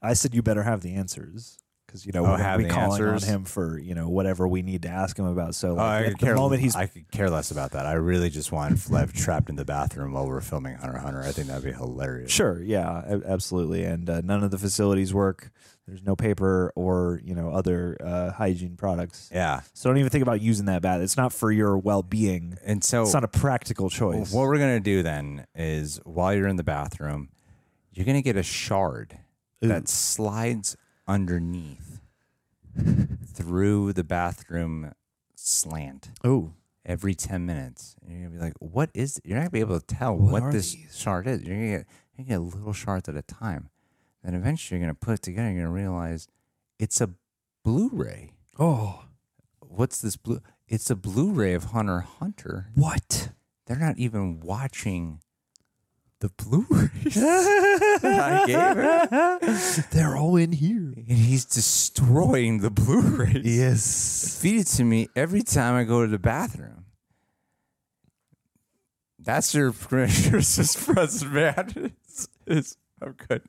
I 0.00 0.12
said 0.14 0.34
you 0.34 0.42
better 0.42 0.62
have 0.62 0.80
the 0.82 0.94
answers 0.94 1.58
because 1.88 2.04
you 2.06 2.12
know 2.12 2.24
Oh, 2.24 2.32
we're 2.36 2.58
be 2.58 2.68
calling 2.68 3.02
answers? 3.02 3.24
on 3.24 3.28
him 3.28 3.44
for 3.44 3.78
you 3.78 3.94
know 3.94 4.08
whatever 4.08 4.46
we 4.46 4.62
need 4.62 4.82
to 4.82 4.88
ask 4.88 5.18
him 5.18 5.24
about. 5.24 5.54
So 5.54 5.70
Oh, 5.72 5.76
like, 5.76 6.06
at 6.06 6.18
the 6.20 6.26
care. 6.26 6.34
moment 6.36 6.60
he's 6.60 6.76
I 6.76 6.86
could 6.86 7.10
care 7.10 7.30
less 7.30 7.50
about 7.50 7.72
that. 7.72 7.86
I 7.86 7.94
really 7.94 8.28
just 8.30 8.52
want 8.52 8.76
Flev 8.76 9.12
trapped 9.12 9.48
in 9.48 9.56
the 9.56 9.64
bathroom 9.64 10.12
while 10.12 10.26
we're 10.28 10.40
filming 10.42 10.76
Hunter 10.76 10.98
Hunter. 10.98 11.22
I 11.22 11.32
think 11.32 11.48
that'd 11.48 11.64
be 11.64 11.72
hilarious. 11.72 12.30
Sure, 12.30 12.62
yeah, 12.62 13.18
absolutely. 13.26 13.82
And 13.84 14.08
uh, 14.08 14.20
none 14.20 14.44
of 14.44 14.50
the 14.50 14.58
facilities 14.58 15.12
work. 15.14 15.50
There's 15.86 16.02
no 16.02 16.14
paper 16.14 16.70
or 16.76 17.18
you 17.24 17.34
know 17.34 17.48
other 17.50 17.96
uh, 18.04 18.30
hygiene 18.32 18.76
products. 18.76 19.30
Yeah. 19.32 19.62
So 19.72 19.88
don't 19.88 19.96
even 19.96 20.10
think 20.10 20.20
about 20.20 20.42
using 20.42 20.66
that 20.66 20.82
bath. 20.82 21.00
It's 21.00 21.16
not 21.16 21.32
for 21.32 21.50
your 21.50 21.78
well-being. 21.78 22.58
And 22.62 22.84
so 22.84 23.02
It's 23.04 23.14
not 23.14 23.24
a 23.24 23.28
practical 23.28 23.88
choice. 23.88 24.30
What 24.30 24.42
we're 24.42 24.58
gonna 24.58 24.80
do 24.80 25.02
then 25.02 25.46
is 25.54 25.98
while 26.04 26.34
you're 26.34 26.46
in 26.46 26.56
the 26.56 26.62
bathroom, 26.64 27.30
you're 27.94 28.04
gonna 28.04 28.20
get 28.20 28.36
a 28.36 28.42
shard 28.42 29.16
that 29.62 29.88
slides 29.88 30.76
underneath 31.08 32.00
through 33.26 33.92
the 33.94 34.04
bathroom 34.04 34.92
slant 35.34 36.10
Oh, 36.22 36.52
every 36.84 37.14
ten 37.14 37.46
minutes. 37.46 37.96
And 38.02 38.12
you're 38.12 38.28
gonna 38.28 38.38
be 38.38 38.44
like, 38.44 38.54
"What 38.60 38.90
is?" 38.94 39.20
You're 39.24 39.36
not 39.36 39.42
gonna 39.44 39.50
be 39.50 39.60
able 39.60 39.80
to 39.80 39.86
tell 39.86 40.16
What 40.16 40.42
what, 40.42 40.52
this 40.52 40.74
these? 40.74 40.96
shard 40.96 41.26
is. 41.26 41.42
You're 41.42 41.56
gonna 41.56 41.78
get 41.78 41.86
you're 42.16 42.26
gonna 42.26 42.46
get 42.50 42.54
little 42.56 42.72
shards 42.72 43.08
at 43.08 43.16
a 43.16 43.22
time. 43.22 43.68
Then 44.22 44.34
eventually 44.34 44.78
you're 44.78 44.86
gonna 44.86 44.94
put 44.94 45.14
it 45.14 45.22
together. 45.22 45.48
and 45.48 45.56
You're 45.56 45.66
gonna 45.66 45.74
realize 45.74 46.28
it's 46.78 47.00
a 47.00 47.10
Blu-ray. 47.64 48.32
oh, 48.58 49.04
What's 49.60 50.00
this 50.00 50.16
blue? 50.16 50.40
It's 50.66 50.90
a 50.90 50.96
Blu-ray 50.96 51.52
of 51.54 51.64
Hunter 51.64 52.00
Hunter. 52.00 52.68
what? 52.74 53.30
they're 53.66 53.76
not 53.78 53.98
even 53.98 54.40
watching 54.40 55.20
the 56.20 56.28
Blu-rays 56.30 57.16
I 58.02 58.44
gave 58.46 59.78
him. 59.78 59.84
They're 59.92 60.16
all 60.16 60.36
in 60.36 60.52
here. 60.52 60.94
And 60.96 61.06
he's 61.06 61.44
destroying 61.44 62.60
the 62.60 62.70
Blu-rays. 62.70 63.44
Yes. 63.44 64.38
Feed 64.40 64.60
it 64.60 64.66
to 64.68 64.84
me 64.84 65.08
every 65.14 65.42
time 65.42 65.74
I 65.74 65.84
go 65.84 66.02
to 66.02 66.10
the 66.10 66.18
bathroom. 66.18 66.86
That's 69.18 69.54
your 69.54 69.72
Christmas 69.72 70.84
present, 70.84 71.32
man. 71.34 71.92
It's, 72.06 72.28
it's, 72.46 72.76
I'm 73.00 73.12
good. 73.12 73.42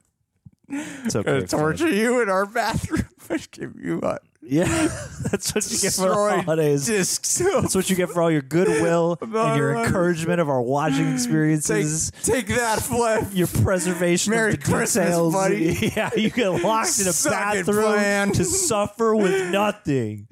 It's 0.67 1.15
I'm 1.15 1.21
okay. 1.21 1.31
gonna 1.31 1.47
torture 1.47 1.89
you 1.89 2.21
in 2.21 2.29
our 2.29 2.45
bathroom. 2.45 3.07
I 3.29 3.39
give 3.51 3.75
you 3.81 3.99
a 4.01 4.19
Yeah, 4.41 4.63
that's 5.31 5.53
what 5.53 5.69
you 5.69 5.77
get 5.79 5.93
for 5.93 6.01
the 6.01 6.07
destroyed 6.07 6.45
holidays. 6.45 6.85
disc. 6.85 7.23
That's 7.61 7.75
what 7.75 7.89
you 7.89 7.95
get 7.97 8.09
for 8.09 8.21
all 8.21 8.31
your 8.31 8.41
goodwill 8.41 9.17
and 9.21 9.57
your 9.57 9.73
no. 9.73 9.83
encouragement 9.83 10.39
of 10.39 10.47
our 10.49 10.61
watching 10.61 11.05
Take, 11.07 11.13
experiences. 11.15 12.11
take 12.23 12.47
that, 12.47 12.81
Flip. 12.81 13.25
your 13.33 13.47
preservation 13.47 14.31
Merry 14.31 14.53
of 14.53 14.59
the 14.59 14.65
Christmas, 14.65 15.07
details. 15.07 15.33
buddy. 15.33 15.91
Yeah, 15.95 16.09
you 16.15 16.29
get 16.29 16.49
locked 16.63 16.99
in 17.01 17.07
a 17.07 17.13
Suck 17.13 17.33
it, 17.55 17.65
bathroom 17.65 17.83
plan. 17.93 18.31
to 18.31 18.45
suffer 18.45 19.13
with 19.15 19.51
nothing. 19.51 20.27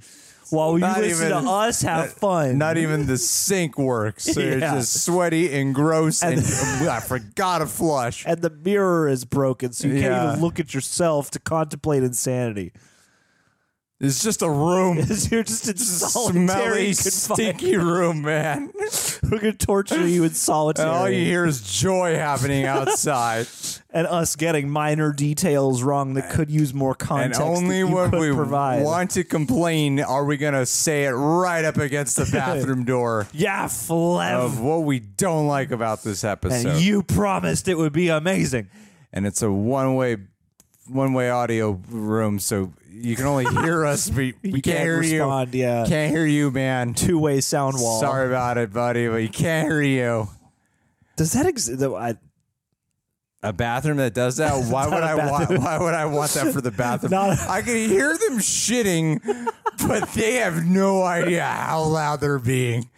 While 0.50 0.76
you 0.76 0.80
Not 0.80 1.00
listen 1.02 1.28
even- 1.28 1.44
to 1.44 1.50
us 1.50 1.82
have 1.82 2.14
fun. 2.14 2.58
Not 2.58 2.78
even 2.78 3.06
the 3.08 3.18
sink 3.18 3.78
works. 3.78 4.24
So 4.24 4.40
It's 4.40 4.62
Yeah. 4.62 4.76
just 4.76 5.04
sweaty 5.04 5.54
and 5.54 5.76
gross, 5.76 6.24
and, 6.24 6.36
And- 6.38 6.46
oh, 6.48 6.90
I 6.90 7.02
forgot 7.02 7.58
to 7.60 7.66
flush. 7.68 8.24
and 8.26 8.42
the 8.42 8.50
mirror 8.50 9.10
is 9.10 9.26
broken, 9.26 9.74
so 9.74 9.90
you 9.90 9.96
can't 10.00 10.06
Yeah. 10.14 10.30
even 10.30 10.42
look 10.42 10.62
at 10.62 10.74
yourself 10.74 11.30
to 11.32 11.40
contemplate 11.40 12.04
insanity. 12.04 12.72
It's 14.00 14.22
just 14.22 14.44
a 14.44 14.50
room. 14.50 14.98
You're 15.32 15.44
just 15.44 15.68
in 15.68 15.78
solitary 15.78 16.94
Smelly, 16.94 16.94
stinky 16.94 17.78
room, 17.78 18.22
man. 18.22 18.72
We're 19.24 19.40
gonna 19.40 19.54
torture 19.54 20.08
you 20.08 20.24
in 20.24 20.36
solitary. 20.36 20.88
And 20.88 20.96
all 20.98 21.10
you 21.10 21.26
hear 21.26 21.46
is 21.46 21.62
joy 21.62 22.14
happening 22.14 22.66
outside. 22.66 23.48
and 23.90 24.06
us 24.06 24.36
getting 24.36 24.70
minor 24.70 25.12
details 25.12 25.82
wrong 25.82 26.14
that 26.14 26.30
could 26.30 26.52
use 26.52 26.76
more 26.76 26.92
and 26.92 27.00
context. 27.00 27.42
only 27.42 27.82
that 27.82 27.88
you 27.90 27.96
when 27.96 28.12
could 28.12 28.20
we 28.20 28.32
provide. 28.32 28.84
want 28.84 29.10
to 29.12 29.24
complain 29.24 30.00
are 30.00 30.26
we 30.26 30.38
going 30.38 30.54
to 30.54 30.68
say 30.68 31.06
it 31.06 31.12
right 31.12 31.66
up 31.66 31.78
against 31.78 32.18
the 32.18 32.30
bathroom 32.32 32.84
door 32.84 33.28
yeah, 33.34 33.66
Flev. 33.66 34.32
of 34.34 34.60
what 34.60 34.84
we 34.84 35.00
don't 35.00 35.48
like 35.48 35.72
about 35.72 36.04
this 36.04 36.24
episode. 36.24 36.68
and 36.68 36.80
you 36.80 37.02
promised 37.02 37.68
it 37.68 37.76
would 37.80 37.94
be 37.94 38.10
amazing. 38.10 38.70
and 39.12 39.26
it's 39.26 39.42
a 39.42 39.52
one-way 39.52 40.18
one-way 40.90 41.30
audio 41.30 41.72
room, 41.90 42.40
so 42.40 42.74
you 43.02 43.16
can 43.16 43.26
only 43.26 43.46
hear 43.46 43.86
us. 43.86 44.10
We, 44.18 44.34
we 44.44 44.52
can't, 44.52 44.64
can't 44.64 44.80
hear 44.80 44.98
respond, 45.00 45.54
you. 45.54 45.62
yeah. 45.62 45.86
Can't 45.88 46.12
hear 46.12 46.26
you, 46.26 46.50
man. 46.52 46.94
Two 46.94 47.20
way 47.20 47.42
sound 47.42 47.76
wall. 47.80 48.00
Sorry 48.00 48.28
about 48.28 48.58
it, 48.58 48.74
buddy, 48.74 49.08
but 49.08 49.18
you 49.18 49.30
can't 49.30 49.68
hear 49.68 49.82
you. 49.82 50.28
Does 51.16 51.34
that 51.34 51.46
exist? 51.46 51.82
A 53.44 53.54
bathroom 53.54 53.98
that 53.98 54.14
does 54.14 54.38
that? 54.38 54.66
Why 54.72 54.88
would 54.88 55.04
I 55.04 55.16
want? 55.16 55.50
Why 55.60 55.78
would 55.78 55.94
I 55.94 56.06
want 56.06 56.32
that 56.32 56.54
for 56.54 56.62
the 56.62 56.72
bathroom? 56.72 57.14
I 57.14 57.62
can 57.62 57.76
hear 57.76 58.18
them 58.18 58.40
shitting, 58.40 59.22
but 59.88 60.10
they 60.10 60.36
have 60.36 60.66
no 60.66 61.04
idea 61.04 61.44
how 61.46 61.84
loud 61.84 62.20
they're 62.20 62.40
being. 62.40 62.90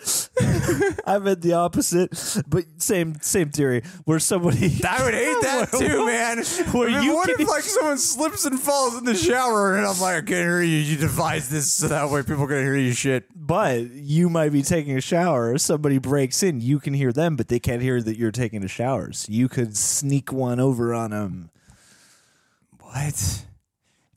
I 1.06 1.18
meant 1.18 1.40
the 1.40 1.54
opposite, 1.54 2.10
but 2.46 2.64
same 2.78 3.16
same 3.20 3.50
theory. 3.50 3.82
Where 4.04 4.18
somebody 4.20 4.66
I 4.88 5.02
would 5.04 5.14
hate 5.14 5.36
that 5.42 5.70
too, 5.78 6.06
man. 6.06 6.38
Where 6.72 6.88
I 6.88 6.92
mean, 6.92 7.02
you 7.02 7.14
what 7.14 7.28
can- 7.28 7.40
if 7.40 7.48
like 7.48 7.62
someone 7.64 7.98
slips 7.98 8.44
and 8.44 8.58
falls 8.60 8.96
in 8.96 9.04
the 9.04 9.14
shower, 9.16 9.76
and 9.76 9.86
I'm 9.86 9.98
like, 10.00 10.14
I 10.16 10.20
can't 10.20 10.28
hear 10.30 10.62
you. 10.62 10.76
You 10.78 10.96
devised 10.96 11.50
this 11.50 11.72
so 11.72 11.88
that 11.88 12.10
way 12.10 12.22
people 12.22 12.46
can 12.46 12.58
hear 12.58 12.76
you 12.76 12.92
shit. 12.92 13.26
but 13.34 13.90
you 13.90 14.28
might 14.30 14.50
be 14.52 14.62
taking 14.62 14.96
a 14.96 15.00
shower. 15.00 15.58
Somebody 15.58 15.98
breaks 15.98 16.42
in, 16.42 16.60
you 16.60 16.78
can 16.78 16.94
hear 16.94 17.12
them, 17.12 17.34
but 17.36 17.48
they 17.48 17.58
can't 17.58 17.82
hear 17.82 18.00
that 18.00 18.16
you're 18.16 18.30
taking 18.30 18.62
a 18.62 18.68
shower. 18.68 19.12
So 19.12 19.32
you 19.32 19.48
could 19.48 19.76
sneak 19.76 20.32
one 20.32 20.60
over 20.60 20.94
on 20.94 21.10
them. 21.10 21.50
What? 22.80 23.44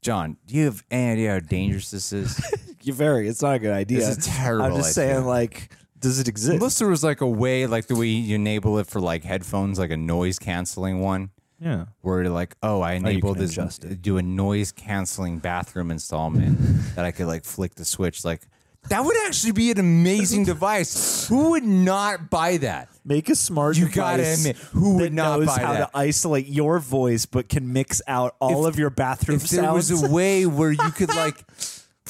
John, 0.02 0.38
do 0.46 0.56
you 0.56 0.66
have 0.66 0.84
any 0.92 1.12
idea 1.14 1.32
how 1.34 1.40
dangerous 1.40 1.92
this 1.92 2.14
is? 2.14 2.40
You 2.84 2.94
very. 2.94 3.28
It's 3.28 3.42
not 3.42 3.56
a 3.56 3.60
good 3.60 3.74
idea. 3.74 4.00
This 4.00 4.18
is 4.18 4.28
a 4.28 4.30
terrible 4.30 4.66
I'm 4.66 4.76
just 4.76 4.98
idea. 4.98 5.14
saying, 5.14 5.26
like, 5.26 5.70
does 6.00 6.20
it 6.20 6.28
exist? 6.28 6.54
Unless 6.54 6.80
there 6.80 6.88
was 6.88 7.04
like 7.04 7.22
a 7.22 7.28
way, 7.28 7.68
like 7.68 7.88
the 7.88 7.96
way 7.96 8.08
you 8.08 8.36
enable 8.36 8.78
it 8.80 8.88
for 8.88 9.00
like 9.00 9.24
headphones, 9.24 9.78
like 9.80 9.92
a 9.92 9.98
noise 9.98 10.40
canceling 10.40 11.00
one. 11.02 11.30
yeah. 11.60 11.86
where 12.02 12.24
you're 12.24 12.32
like, 12.32 12.56
oh, 12.64 12.82
I 12.82 12.94
oh, 12.94 12.96
enabled 12.98 13.38
can 13.38 13.46
this, 13.48 13.78
do 13.78 14.18
a 14.18 14.22
noise 14.24 14.72
canceling 14.72 15.38
bathroom 15.40 15.92
installment 15.92 16.58
that 16.96 17.06
I 17.06 17.12
could 17.12 17.28
like 17.28 17.44
flick 17.46 17.76
the 17.76 17.86
switch. 17.86 18.26
Like, 18.26 18.42
that 18.90 19.06
would 19.06 19.16
actually 19.28 19.52
be 19.52 19.70
an 19.70 19.78
amazing 19.78 20.44
device. 20.44 21.28
Who 21.28 21.52
would 21.52 21.64
not 21.64 22.32
buy 22.32 22.58
that? 22.58 22.90
Make 23.06 23.30
a 23.30 23.36
smart 23.36 23.78
You 23.78 23.82
device 23.86 23.96
gotta 23.96 24.34
admit, 24.34 24.58
who 24.58 24.96
would 24.96 25.14
not 25.14 25.38
knows 25.40 25.46
buy 25.50 25.60
how 25.62 25.74
that? 25.74 25.92
to 25.92 25.98
isolate 25.98 26.48
your 26.48 26.80
voice 26.80 27.28
but 27.28 27.48
can 27.48 27.72
mix 27.72 28.02
out 28.08 28.36
all 28.40 28.66
If- 28.66 28.74
of 28.74 28.80
your 28.80 28.90
bathroom 28.90 29.38
sounds. 29.38 29.54
If 29.54 29.62
there 29.62 29.74
was 29.74 30.12
a 30.12 30.12
way 30.12 30.48
where 30.48 30.72
you 30.72 30.92
could 30.96 31.10
like, 31.16 31.44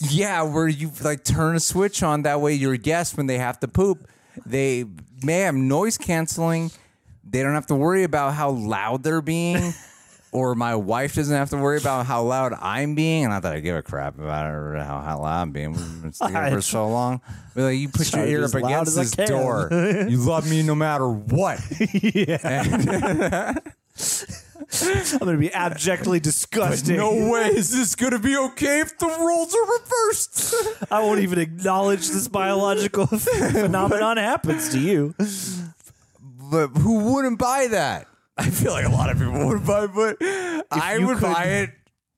yeah, 0.09 0.41
where 0.43 0.67
you 0.67 0.91
like 1.03 1.23
turn 1.23 1.55
a 1.55 1.59
switch 1.59 2.03
on 2.03 2.23
that 2.23 2.41
way 2.41 2.53
your 2.53 2.77
guests 2.77 3.15
when 3.15 3.27
they 3.27 3.37
have 3.37 3.59
to 3.59 3.67
poop, 3.67 4.07
they 4.45 4.85
may 5.23 5.41
have 5.41 5.55
noise 5.55 5.97
canceling. 5.97 6.71
They 7.23 7.43
don't 7.43 7.53
have 7.53 7.67
to 7.67 7.75
worry 7.75 8.03
about 8.03 8.33
how 8.33 8.51
loud 8.51 9.03
they're 9.03 9.21
being. 9.21 9.73
Or 10.33 10.55
my 10.55 10.75
wife 10.75 11.15
doesn't 11.15 11.35
have 11.35 11.49
to 11.49 11.57
worry 11.57 11.77
about 11.77 12.05
how 12.05 12.23
loud 12.23 12.53
I'm 12.61 12.95
being. 12.95 13.25
And 13.25 13.33
I 13.33 13.41
thought 13.41 13.53
I 13.53 13.59
give 13.59 13.75
a 13.75 13.81
crap 13.81 14.17
about 14.17 14.47
it 14.47 14.81
how, 14.81 15.01
how 15.01 15.19
loud 15.19 15.41
I'm 15.41 15.51
being. 15.51 15.73
We've 15.73 16.01
been 16.01 16.13
together 16.13 16.51
for 16.55 16.61
so 16.61 16.87
long. 16.87 17.19
But 17.53 17.63
like, 17.63 17.77
you 17.77 17.89
put 17.89 18.13
your 18.13 18.25
ear 18.25 18.45
up 18.45 18.53
against 18.53 18.95
this 18.95 19.11
door. 19.11 19.67
You 19.71 20.19
love 20.19 20.49
me 20.49 20.63
no 20.63 20.73
matter 20.73 21.09
what. 21.09 21.59
I'm 25.13 25.19
going 25.19 25.35
to 25.35 25.37
be 25.39 25.51
abjectly 25.53 26.19
But 26.19 26.23
disgusted. 26.23 26.97
no 26.97 27.29
way 27.29 27.47
is 27.47 27.71
this 27.71 27.95
going 27.95 28.13
to 28.13 28.19
be 28.19 28.37
okay 28.37 28.79
if 28.79 28.97
the 28.97 29.07
roles 29.07 29.53
are 29.53 29.65
reversed. 29.79 30.55
I 30.91 31.01
won't 31.01 31.19
even 31.19 31.39
acknowledge 31.39 32.07
this 32.09 32.27
biological 32.27 33.05
phenomenon 33.07 34.17
happens 34.17 34.69
to 34.69 34.79
you. 34.79 35.13
but 36.51 36.67
who 36.77 37.13
wouldn't 37.13 37.37
buy 37.39 37.67
that? 37.71 38.07
I 38.37 38.49
feel 38.49 38.71
like 38.71 38.85
a 38.85 38.89
lot 38.89 39.09
of 39.09 39.17
people 39.19 39.45
would 39.47 39.65
buy, 39.65 39.87
but 39.87 40.17
I 40.71 40.97
would 40.99 41.17
could- 41.17 41.21
buy 41.33 41.43
it. 41.45 41.69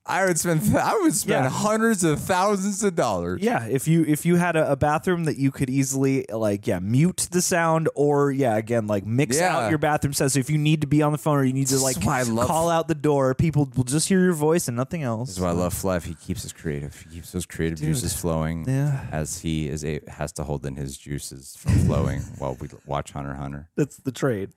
I 0.06 0.26
would 0.26 0.38
spend. 0.38 0.60
I 0.76 0.98
would 1.00 1.14
spend 1.14 1.44
Yeah. 1.44 1.50
hundreds 1.50 2.04
of 2.04 2.20
thousands 2.20 2.82
of 2.84 2.94
dollars. 2.94 3.40
Yeah, 3.42 3.64
if 3.66 3.88
you 3.88 4.04
if 4.06 4.26
you 4.26 4.36
had 4.36 4.54
a, 4.54 4.72
a 4.72 4.76
bathroom 4.76 5.24
that 5.24 5.38
you 5.38 5.50
could 5.50 5.70
easily 5.70 6.26
like 6.30 6.66
yeah 6.66 6.78
mute 6.78 7.28
the 7.30 7.40
sound 7.40 7.88
or 7.94 8.30
yeah 8.30 8.56
again 8.56 8.86
like 8.86 9.06
mix 9.06 9.38
Yeah. 9.38 9.56
out 9.56 9.70
your 9.70 9.78
bathroom 9.78 10.12
sound. 10.12 10.32
So 10.32 10.40
if 10.40 10.50
you 10.50 10.58
need 10.58 10.82
to 10.82 10.86
be 10.86 11.00
on 11.00 11.12
the 11.12 11.18
phone 11.18 11.38
or 11.38 11.44
you 11.44 11.54
need 11.54 11.68
to 11.68 11.78
like 11.78 11.96
is 11.96 12.04
why 12.04 12.18
I 12.20 12.22
love- 12.24 12.48
call 12.48 12.68
out 12.68 12.86
the 12.86 12.94
door, 12.94 13.34
people 13.34 13.66
will 13.76 13.84
just 13.84 14.06
hear 14.08 14.20
your 14.20 14.34
voice 14.34 14.68
and 14.68 14.76
nothing 14.76 15.02
else. 15.02 15.28
This 15.30 15.36
is 15.38 15.42
why 15.42 15.48
I 15.48 15.52
love 15.52 15.72
Flev. 15.72 16.04
He 16.04 16.14
keeps 16.14 16.44
us 16.44 16.52
creative. 16.52 16.94
He 17.08 17.16
keeps 17.16 17.32
those 17.32 17.46
creative 17.46 17.78
juices 17.80 18.14
flowing. 18.14 18.68
Yeah. 18.68 19.06
As 19.10 19.38
he 19.38 19.68
is 19.70 19.84
a 19.86 20.00
has 20.08 20.32
to 20.32 20.44
hold 20.44 20.66
in 20.66 20.76
his 20.76 20.98
juices 20.98 21.56
from 21.58 21.72
flowing 21.86 22.20
while 22.38 22.56
we 22.60 22.68
watch 22.84 23.12
Hunter 23.12 23.34
Hunter. 23.34 23.70
That's 23.74 23.96
the 23.96 24.12
trade. 24.12 24.50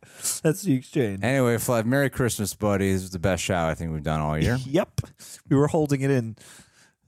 That's 0.44 0.64
the 0.64 0.74
exchange. 0.76 1.24
Anyway, 1.24 1.56
Flev, 1.56 1.86
Merry 1.86 2.10
Christmas, 2.10 2.54
buddy. 2.54 2.92
This 2.92 3.04
was 3.04 3.12
the 3.12 3.20
best 3.20 3.42
show 3.44 3.56
I 3.66 3.76
think 3.76 3.94
we've 3.94 4.04
done 4.04 4.20
all 4.20 4.38
year. 4.38 4.58
Yep, 4.68 5.02
we 5.50 5.56
were 5.56 5.68
holding 5.68 6.02
it 6.02 6.12
in 6.12 6.36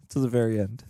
to 0.10 0.20
the 0.20 0.28
very 0.28 0.60
end. 0.60 0.84